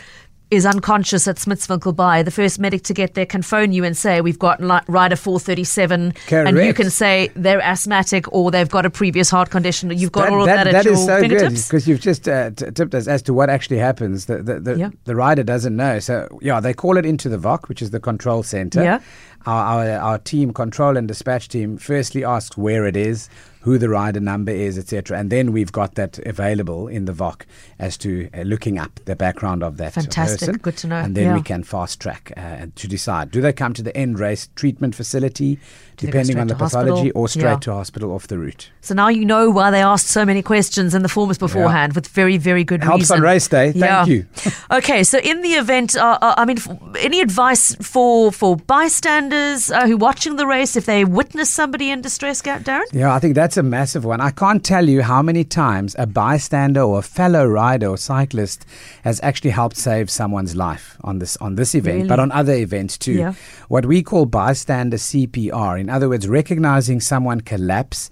is 0.52 0.66
unconscious 0.68 1.28
at 1.28 1.40
Smithsville 1.40 1.94
by 1.94 2.22
the 2.22 2.30
first 2.30 2.60
medic 2.60 2.84
to 2.84 2.94
get 2.94 3.16
there 3.16 3.26
can 3.26 3.42
phone 3.42 3.72
you 3.72 3.84
and 3.84 3.98
say, 3.98 4.22
We've 4.22 4.38
got 4.38 4.60
rider 4.88 5.16
437. 5.16 6.14
And 6.30 6.58
you 6.58 6.74
can 6.74 6.90
say 6.92 7.32
they're 7.36 7.62
asthmatic 7.62 8.32
or 8.32 8.52
they've 8.52 8.70
got 8.70 8.86
a 8.86 8.90
previous 8.92 9.30
heart 9.32 9.50
condition. 9.50 9.90
You've 9.98 10.12
got 10.12 10.30
all 10.30 10.42
of 10.42 10.46
that, 10.46 10.68
at 10.68 10.74
that 10.74 10.86
your 10.86 10.94
is 10.94 11.06
so 11.06 11.22
good 11.22 11.30
fingertips. 11.32 11.68
because 11.68 11.88
you've 11.88 12.02
just 12.02 12.28
uh, 12.28 12.52
t- 12.52 12.70
tipped 12.72 12.94
us 12.94 13.08
as 13.08 13.22
to 13.24 13.34
what 13.34 13.50
actually 13.50 13.78
happens. 13.80 14.26
The 14.28 14.44
the, 14.44 14.60
the, 14.60 14.78
Yeah. 14.78 14.90
the 15.06 15.16
rider 15.16 15.44
doesn't 15.44 15.76
know. 15.76 16.00
So 16.00 16.28
yeah, 16.42 16.60
they 16.60 16.74
call 16.74 16.98
it 16.98 17.06
into 17.06 17.30
the 17.30 17.38
VOC, 17.38 17.68
which 17.68 17.82
is 17.82 17.90
the 17.90 18.00
control 18.00 18.44
center. 18.44 18.84
Yeah. 18.84 19.00
Our, 19.46 19.64
our 19.82 20.00
our 20.00 20.18
team, 20.20 20.54
control 20.54 20.96
and 20.98 21.08
dispatch 21.08 21.50
team, 21.50 21.78
firstly 21.78 22.24
asks 22.24 22.56
where 22.58 22.86
it 22.86 22.96
is, 22.96 23.28
who 23.64 23.78
the 23.78 23.90
rider 23.90 24.20
number 24.20 24.52
is, 24.52 24.78
etc., 24.78 25.18
and 25.18 25.30
then 25.30 25.52
we've 25.52 25.72
got 25.72 25.96
that 25.96 26.20
available 26.26 26.88
in 26.88 27.06
the 27.06 27.14
VOC 27.14 27.42
as 27.80 27.98
to 27.98 28.30
uh, 28.34 28.42
looking 28.42 28.78
up 28.78 29.00
the 29.06 29.16
background 29.16 29.64
of 29.64 29.78
that 29.78 29.94
Fantastic. 29.94 30.40
person. 30.40 30.58
Good 30.58 30.78
to 30.78 30.88
know. 30.88 30.98
And 30.98 31.16
then 31.16 31.28
Yeah. 31.28 31.36
we 31.36 31.42
can 31.42 31.64
fast 31.64 32.00
track 32.00 32.32
uh, 32.38 32.68
to 32.76 32.88
decide: 32.88 33.32
do 33.32 33.40
they 33.42 33.54
come 33.54 33.74
to 33.74 33.82
the 33.82 33.96
end 33.96 34.20
race 34.20 34.50
treatment 34.56 34.96
facility, 34.96 35.60
Do 35.98 36.06
depending 36.08 36.38
on 36.40 36.48
the 36.48 36.56
to 36.56 36.60
hospital? 36.60 36.86
pathology, 36.88 37.12
or 37.12 37.28
straight 37.30 37.44
Yeah. 37.44 37.60
to 37.68 37.74
hospital 37.74 38.12
off 38.14 38.28
the 38.28 38.38
route? 38.38 38.70
So 38.82 38.94
now 38.94 39.08
you 39.08 39.26
know 39.26 39.50
why 39.50 39.72
they 39.72 39.82
asked 39.82 40.08
so 40.08 40.26
many 40.26 40.42
questions 40.42 40.94
in 40.94 41.02
the 41.02 41.10
forms 41.10 41.38
beforehand 41.38 41.94
with 41.94 42.08
very, 42.10 42.38
very 42.38 42.64
good 42.66 42.84
Helps 42.84 43.04
reason. 43.04 43.18
on 43.18 43.24
race 43.24 43.48
day. 43.48 43.72
Thank 43.72 43.86
Yeah. 43.86 44.06
you. 44.06 44.26
okay, 44.72 45.04
so 45.06 45.20
in 45.20 45.42
the 45.42 45.54
event, 45.54 45.96
uh, 45.96 46.18
uh, 46.22 46.36
I 46.38 46.44
mean, 46.46 46.58
f- 46.58 46.68
any 47.00 47.22
advice 47.22 47.76
for 47.82 48.32
for 48.34 48.58
bystanders 48.58 49.72
uh, 49.72 49.88
who 49.88 49.94
are 49.94 49.98
watching 49.98 50.36
the 50.36 50.46
race 50.46 50.76
if 50.76 50.86
they 50.86 51.06
witness 51.06 51.50
somebody 51.50 51.90
in 51.92 52.02
distress, 52.02 52.42
Darren? 52.42 52.84
Yeah, 52.92 53.14
I 53.14 53.20
think 53.20 53.36
that's 53.36 53.53
a 53.58 53.64
massive 53.64 54.06
one. 54.06 54.22
I 54.22 54.32
can't 54.32 54.64
tell 54.64 54.88
you 54.88 55.02
how 55.02 55.22
many 55.22 55.44
times 55.44 55.96
a 56.00 56.06
bystander 56.08 56.82
or 56.82 57.00
a 57.00 57.02
fellow 57.02 57.46
rider 57.46 57.88
or 57.88 57.98
cyclist 57.98 58.66
has 59.04 59.20
actually 59.24 59.52
helped 59.52 59.78
save 59.78 60.10
someone's 60.10 60.56
life 60.56 60.98
on 61.02 61.20
this 61.20 61.38
on 61.38 61.56
this 61.56 61.76
event, 61.76 61.96
Really? 61.98 62.08
but 62.10 62.20
on 62.20 62.32
other 62.32 62.54
events 62.54 62.98
too. 62.98 63.14
Yeah. 63.14 63.34
What 63.68 63.86
we 63.86 64.04
call 64.04 64.26
bystander 64.26 64.98
CPR, 64.98 65.80
in 65.80 65.90
other 65.90 66.10
words, 66.10 66.28
recognizing 66.28 67.00
someone 67.00 67.42
collapse. 67.42 68.10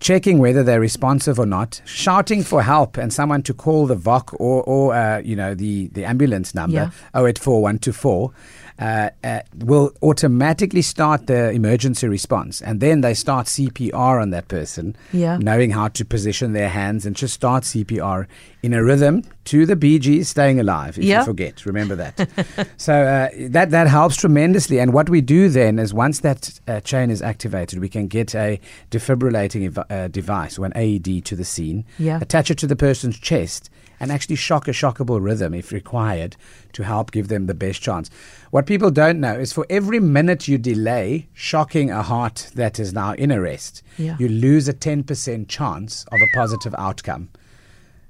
Checking 0.00 0.38
whether 0.38 0.64
they're 0.64 0.80
responsive 0.80 1.38
or 1.38 1.46
not, 1.46 1.80
shouting 1.84 2.42
for 2.42 2.60
help, 2.62 2.96
and 2.96 3.12
someone 3.12 3.40
to 3.44 3.54
call 3.54 3.86
the 3.86 3.94
VOC 3.94 4.34
or, 4.40 4.64
or 4.64 4.94
uh, 4.94 5.18
you 5.18 5.36
know, 5.36 5.54
the, 5.54 5.86
the 5.88 6.04
ambulance 6.04 6.56
number, 6.56 6.74
Yeah. 6.74 6.90
084124, 7.14 8.32
uh, 8.78 9.10
uh, 9.22 9.40
will 9.58 9.92
automatically 10.02 10.82
start 10.82 11.26
the 11.26 11.50
emergency 11.50 12.08
response. 12.08 12.60
And 12.62 12.80
then 12.80 13.00
they 13.02 13.14
start 13.14 13.46
CPR 13.46 14.20
on 14.20 14.30
that 14.30 14.48
person, 14.48 14.96
Yeah. 15.12 15.36
knowing 15.38 15.70
how 15.70 15.88
to 15.88 16.04
position 16.04 16.52
their 16.52 16.68
hands 16.68 17.06
and 17.06 17.14
just 17.16 17.34
start 17.34 17.64
CPR 17.64 18.26
in 18.62 18.72
a 18.72 18.82
rhythm 18.82 19.22
to 19.44 19.66
the 19.66 19.74
Bee 19.76 19.98
Gees 19.98 20.28
staying 20.28 20.58
alive. 20.60 20.96
If 20.98 21.04
Yeah. 21.04 21.20
you 21.20 21.24
forget, 21.26 21.66
remember 21.66 21.96
that. 21.96 22.68
so 22.76 22.94
uh, 22.94 23.28
that, 23.50 23.70
that 23.70 23.88
helps 23.88 24.16
tremendously. 24.16 24.78
And 24.80 24.92
what 24.92 25.08
we 25.10 25.20
do 25.20 25.48
then 25.48 25.78
is 25.78 25.92
once 25.92 26.20
that 26.20 26.60
uh, 26.68 26.80
chain 26.80 27.10
is 27.10 27.22
activated, 27.22 27.78
we 27.80 27.88
can 27.88 28.06
get 28.06 28.34
a 28.34 28.60
defibrillating 28.90 29.66
ev- 29.66 29.84
uh, 29.90 30.08
device 30.08 30.58
or 30.58 30.66
an 30.66 30.72
AED 30.76 31.24
to 31.26 31.36
the 31.36 31.44
scene, 31.44 31.84
Yeah. 31.98 32.18
attach 32.20 32.50
it 32.50 32.58
to 32.58 32.66
the 32.66 32.76
person's 32.76 33.18
chest, 33.18 33.68
and 34.02 34.10
actually 34.12 34.34
shock 34.36 34.66
a 34.68 34.72
shockable 34.72 35.22
rhythm 35.22 35.54
if 35.54 35.72
required 35.72 36.36
to 36.72 36.82
help 36.82 37.12
give 37.12 37.28
them 37.28 37.46
the 37.46 37.54
best 37.54 37.80
chance. 37.80 38.10
What 38.50 38.66
people 38.66 38.90
don't 38.90 39.20
know 39.20 39.34
is 39.38 39.52
for 39.52 39.64
every 39.70 40.00
minute 40.00 40.48
you 40.48 40.58
delay 40.58 41.28
shocking 41.32 41.90
a 41.90 42.02
heart 42.02 42.50
that 42.56 42.78
is 42.80 42.92
now 42.92 43.12
in 43.14 43.30
arrest, 43.32 43.82
Yeah. 43.96 44.16
you 44.18 44.28
lose 44.28 44.66
a 44.68 44.72
10% 44.74 45.48
chance 45.48 46.04
of 46.12 46.20
a 46.20 46.26
positive 46.36 46.74
outcome. 46.76 47.28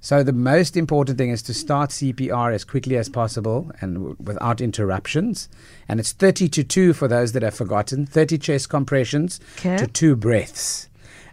So 0.01 0.25
the 0.25 0.33
most 0.33 0.77
important 0.77 1.17
thing 1.19 1.31
is 1.31 1.43
to 1.43 1.55
start 1.55 1.91
CPR 1.91 2.53
as 2.53 2.65
quickly 2.65 2.97
as 2.97 3.09
possible 3.09 3.71
and 3.81 3.95
w- 3.95 4.17
without 4.19 4.61
interruptions. 4.61 5.49
And 5.89 6.01
it's 6.01 6.11
30 6.13 6.49
to 6.49 6.65
2 6.65 6.93
for 6.95 7.07
those 7.07 7.33
that 7.33 7.43
have 7.45 7.55
forgotten, 7.55 8.07
30 8.07 8.39
chest 8.39 8.69
compressions 8.69 9.39
Okay. 9.59 9.77
to 9.77 9.87
2 9.87 10.17
breaths. 10.17 10.89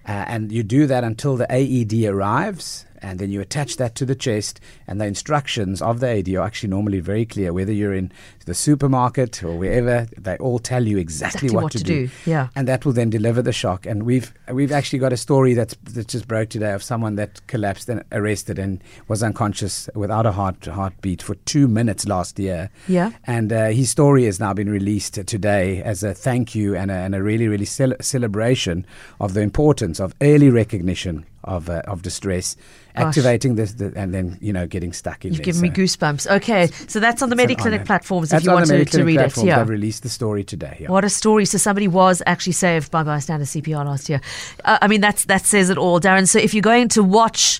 Uh, 0.07 0.11
and 0.27 0.51
you 0.51 0.61
do 0.63 0.85
that 0.85 1.03
until 1.03 1.35
the 1.35 1.47
AED 1.51 2.05
arrives, 2.07 2.85
and 3.01 3.19
then 3.19 3.29
you 3.29 3.41
attach 3.41 3.77
that 3.77 3.95
to 3.95 4.05
the 4.05 4.15
chest. 4.15 4.59
And 4.88 4.99
the 4.99 5.05
instructions 5.05 5.81
of 5.81 5.99
the 5.99 6.07
AED 6.07 6.29
are 6.35 6.41
actually 6.45 6.69
normally 6.69 6.99
very 6.99 7.25
clear. 7.25 7.53
Whether 7.53 7.73
you're 7.73 7.93
in 7.93 8.12
the 8.45 8.53
supermarket 8.53 9.43
or 9.43 9.57
wherever, 9.57 10.07
they 10.17 10.38
all 10.38 10.59
tell 10.59 10.85
you 10.88 10.97
exactly, 10.97 11.47
Exactly 11.47 11.55
what, 11.55 11.63
what 11.63 11.71
to, 11.73 11.77
to 11.79 11.83
do. 11.83 12.07
do, 12.07 12.13
yeah. 12.25 12.47
And 12.55 12.67
that 12.67 12.85
will 12.85 12.93
then 12.93 13.09
deliver 13.09 13.41
the 13.41 13.51
shock. 13.51 13.85
And 13.85 14.03
we've 14.03 14.33
we've 14.51 14.71
actually 14.71 14.99
got 14.99 15.13
a 15.13 15.17
story 15.17 15.53
that's 15.53 15.75
that 15.93 16.07
just 16.07 16.27
broke 16.27 16.49
today 16.49 16.73
of 16.73 16.81
someone 16.83 17.15
that 17.15 17.45
collapsed 17.47 17.89
and 17.89 18.03
arrested 18.12 18.57
and 18.59 18.81
was 19.07 19.21
unconscious 19.23 19.89
without 19.95 20.25
a 20.25 20.31
heart 20.31 20.65
heartbeat 20.65 21.21
for 21.21 21.35
two 21.35 21.67
minutes 21.67 22.07
last 22.07 22.39
year. 22.39 22.69
Yeah. 22.88 23.12
And 23.25 23.51
uh, 23.53 23.67
his 23.67 23.89
story 23.89 24.25
has 24.25 24.39
now 24.39 24.53
been 24.53 24.69
released 24.69 25.13
today 25.27 25.81
as 25.83 26.03
a 26.03 26.13
thank 26.13 26.55
you 26.55 26.75
and 26.75 26.89
a, 26.91 26.95
and 26.95 27.15
a 27.15 27.21
really, 27.21 27.47
really 27.47 27.65
cel- 27.65 27.93
celebration 28.01 28.85
of 29.19 29.33
the 29.33 29.41
importance 29.41 29.99
of 29.99 30.13
early 30.21 30.49
recognition 30.49 31.25
of, 31.49 31.69
uh, 31.69 31.81
of 31.85 32.01
distress, 32.01 32.55
Gosh. 32.95 33.07
activating 33.07 33.55
this, 33.55 33.73
the, 33.73 33.91
and 33.95 34.13
then, 34.13 34.38
you 34.39 34.53
know, 34.53 34.67
getting 34.67 34.93
stuck 34.93 35.25
in 35.25 35.33
You've 35.33 35.39
there. 35.39 35.45
given 35.45 35.62
me 35.62 35.69
goosebumps. 35.69 36.29
Okay, 36.38 36.67
so 36.88 36.99
that's 36.99 37.21
on 37.21 37.29
the 37.29 37.35
MediClinic 37.35 37.85
platforms 37.85 38.29
That's 38.29 38.43
if 38.43 38.47
you 38.47 38.53
want 38.53 38.67
to, 38.67 38.85
to 38.85 39.03
read 39.03 39.19
it. 39.19 39.35
Yeah. 39.43 39.59
They've 39.59 39.69
released 39.69 40.03
the 40.03 40.09
story 40.09 40.43
today. 40.43 40.77
Yeah. 40.79 40.89
What 40.89 41.03
a 41.03 41.09
story! 41.09 41.45
So 41.45 41.57
somebody 41.57 41.88
was 41.88 42.21
actually 42.25 42.53
saved 42.53 42.91
by 42.91 43.03
bystander 43.03 43.45
CPR 43.45 43.85
last 43.85 44.09
year. 44.09 44.21
Uh, 44.63 44.77
I 44.81 44.88
mean, 44.88 45.01
that's 45.01 45.25
that 45.25 45.45
says 45.45 45.69
it 45.69 45.77
all, 45.77 45.99
Darren. 45.99 46.27
So 46.27 46.39
if 46.39 46.53
you're 46.53 46.62
going 46.62 46.88
to 46.89 47.03
watch. 47.03 47.59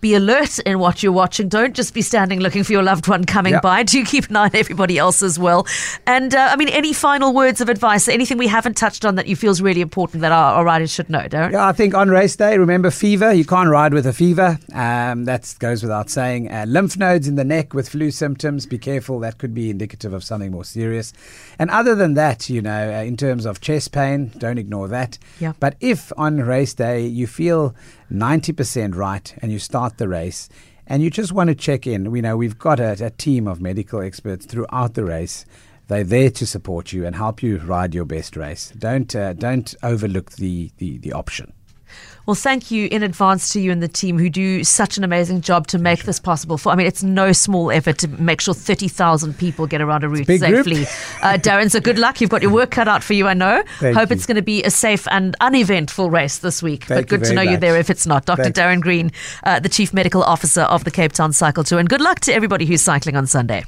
Be 0.00 0.14
alert 0.14 0.58
in 0.60 0.78
what 0.78 1.02
you're 1.02 1.10
watching. 1.12 1.48
Don't 1.48 1.74
just 1.74 1.92
be 1.92 2.02
standing 2.02 2.38
looking 2.40 2.62
for 2.62 2.72
your 2.72 2.82
loved 2.84 3.08
one 3.08 3.24
coming 3.24 3.54
Yeah. 3.54 3.60
by. 3.60 3.82
Do 3.88 4.04
keep 4.04 4.30
an 4.30 4.36
eye 4.36 4.44
on 4.44 4.54
everybody 4.54 4.96
else 4.96 5.22
as 5.22 5.38
well. 5.38 5.66
And 6.06 6.34
uh, 6.34 6.48
I 6.52 6.56
mean, 6.56 6.68
any 6.68 6.92
final 6.92 7.32
words 7.34 7.60
of 7.60 7.68
advice? 7.68 8.06
Anything 8.08 8.38
we 8.38 8.46
haven't 8.46 8.76
touched 8.76 9.04
on 9.04 9.16
that 9.16 9.26
you 9.26 9.34
feel 9.34 9.50
is 9.50 9.60
really 9.60 9.80
important 9.80 10.20
that 10.20 10.30
our, 10.30 10.54
our 10.54 10.64
riders 10.64 10.92
should 10.92 11.10
know, 11.10 11.20
Darren? 11.22 11.50
Yeah, 11.52 11.66
I 11.66 11.72
think 11.72 11.94
on 11.94 12.08
race 12.10 12.36
day, 12.36 12.56
remember 12.58 12.90
fever. 12.90 13.32
You 13.32 13.44
can't 13.44 13.68
ride 13.68 13.92
with 13.92 14.06
a 14.06 14.12
fever. 14.12 14.58
Um, 14.72 15.24
that 15.24 15.52
goes 15.58 15.82
without 15.82 16.10
saying. 16.10 16.50
Uh, 16.50 16.64
lymph 16.68 16.96
nodes 16.96 17.26
in 17.26 17.34
the 17.34 17.44
neck 17.44 17.74
with 17.74 17.88
flu 17.88 18.10
symptoms. 18.10 18.66
Be 18.66 18.78
careful. 18.78 19.18
That 19.20 19.38
could 19.38 19.52
be 19.54 19.68
indicative 19.70 20.12
of 20.12 20.22
something 20.22 20.52
more 20.52 20.64
serious. 20.64 21.12
And 21.58 21.70
other 21.70 21.94
than 21.96 22.14
that, 22.14 22.48
you 22.48 22.62
know, 22.62 22.94
uh, 22.94 23.02
in 23.02 23.16
terms 23.16 23.46
of 23.46 23.60
chest 23.60 23.90
pain, 23.92 24.30
don't 24.38 24.58
ignore 24.58 24.86
that. 24.88 25.18
Yeah. 25.40 25.54
But 25.58 25.74
if 25.80 26.12
on 26.16 26.36
race 26.38 26.74
day 26.74 27.04
you 27.06 27.26
feel 27.26 27.74
90% 28.10 28.94
right 28.94 29.34
and 29.42 29.52
you 29.52 29.58
start 29.58 29.98
the 29.98 30.08
race 30.08 30.48
and 30.86 31.02
you 31.02 31.10
just 31.10 31.32
want 31.32 31.48
to 31.48 31.54
check 31.54 31.86
in, 31.86 32.10
we 32.10 32.20
know 32.20 32.36
we've 32.36 32.58
got 32.58 32.80
a, 32.80 33.04
a 33.04 33.10
team 33.10 33.46
of 33.46 33.60
medical 33.60 34.00
experts 34.00 34.46
throughout 34.46 34.94
the 34.94 35.04
race 35.04 35.44
They're 35.88 36.04
there 36.04 36.30
to 36.30 36.46
support 36.46 36.92
you 36.92 37.06
and 37.06 37.16
help 37.16 37.42
you 37.42 37.58
ride 37.58 37.94
your 37.94 38.04
best 38.04 38.36
race. 38.36 38.72
Don't 38.76 39.14
uh, 39.16 39.32
don't 39.32 39.74
overlook 39.82 40.32
the, 40.32 40.70
the, 40.76 40.98
the 40.98 41.12
option. 41.14 41.54
Well, 42.28 42.34
thank 42.34 42.70
you 42.70 42.88
in 42.90 43.02
advance 43.02 43.54
to 43.54 43.60
you 43.60 43.72
and 43.72 43.82
the 43.82 43.88
team 43.88 44.18
who 44.18 44.28
do 44.28 44.62
such 44.62 44.98
an 44.98 45.02
amazing 45.02 45.40
job 45.40 45.66
to 45.68 45.78
make 45.78 46.02
this 46.02 46.20
possible. 46.20 46.58
For 46.58 46.70
I 46.70 46.74
mean, 46.74 46.86
it's 46.86 47.02
no 47.02 47.32
small 47.32 47.70
effort 47.72 47.96
to 48.00 48.08
make 48.08 48.42
sure 48.42 48.52
thirty 48.52 48.86
thousand 48.86 49.38
people 49.38 49.66
get 49.66 49.80
around 49.80 50.04
a 50.04 50.10
route 50.10 50.26
safely. 50.26 50.82
Uh, 51.22 51.38
Darren, 51.38 51.70
so 51.70 51.80
good 51.80 51.98
luck. 51.98 52.20
You've 52.20 52.28
got 52.28 52.42
your 52.42 52.50
work 52.50 52.70
cut 52.70 52.86
out 52.86 53.02
for 53.02 53.14
you, 53.14 53.26
I 53.26 53.32
know. 53.32 53.64
Thank 53.78 53.96
Hope 53.96 54.10
you. 54.10 54.16
it's 54.16 54.26
going 54.26 54.36
to 54.36 54.42
be 54.42 54.62
a 54.62 54.70
safe 54.70 55.08
and 55.10 55.36
uneventful 55.40 56.10
race 56.10 56.36
this 56.40 56.62
week. 56.62 56.84
Thank 56.84 57.08
but 57.08 57.08
good 57.08 57.24
to 57.24 57.30
know 57.32 57.36
very 57.36 57.48
you're 57.52 57.60
there 57.60 57.76
if 57.78 57.88
it's 57.88 58.06
not. 58.06 58.26
Dr. 58.26 58.42
Thank- 58.42 58.56
Darren 58.56 58.82
Green, 58.82 59.10
uh, 59.44 59.58
the 59.60 59.70
Chief 59.70 59.94
Medical 59.94 60.22
Officer 60.22 60.64
of 60.64 60.84
the 60.84 60.90
Cape 60.90 61.12
Town 61.12 61.32
Cycle 61.32 61.64
Tour, 61.64 61.78
and 61.78 61.88
good 61.88 62.02
luck 62.02 62.20
to 62.20 62.34
everybody 62.34 62.66
who's 62.66 62.82
cycling 62.82 63.16
on 63.16 63.26
Sunday. 63.26 63.64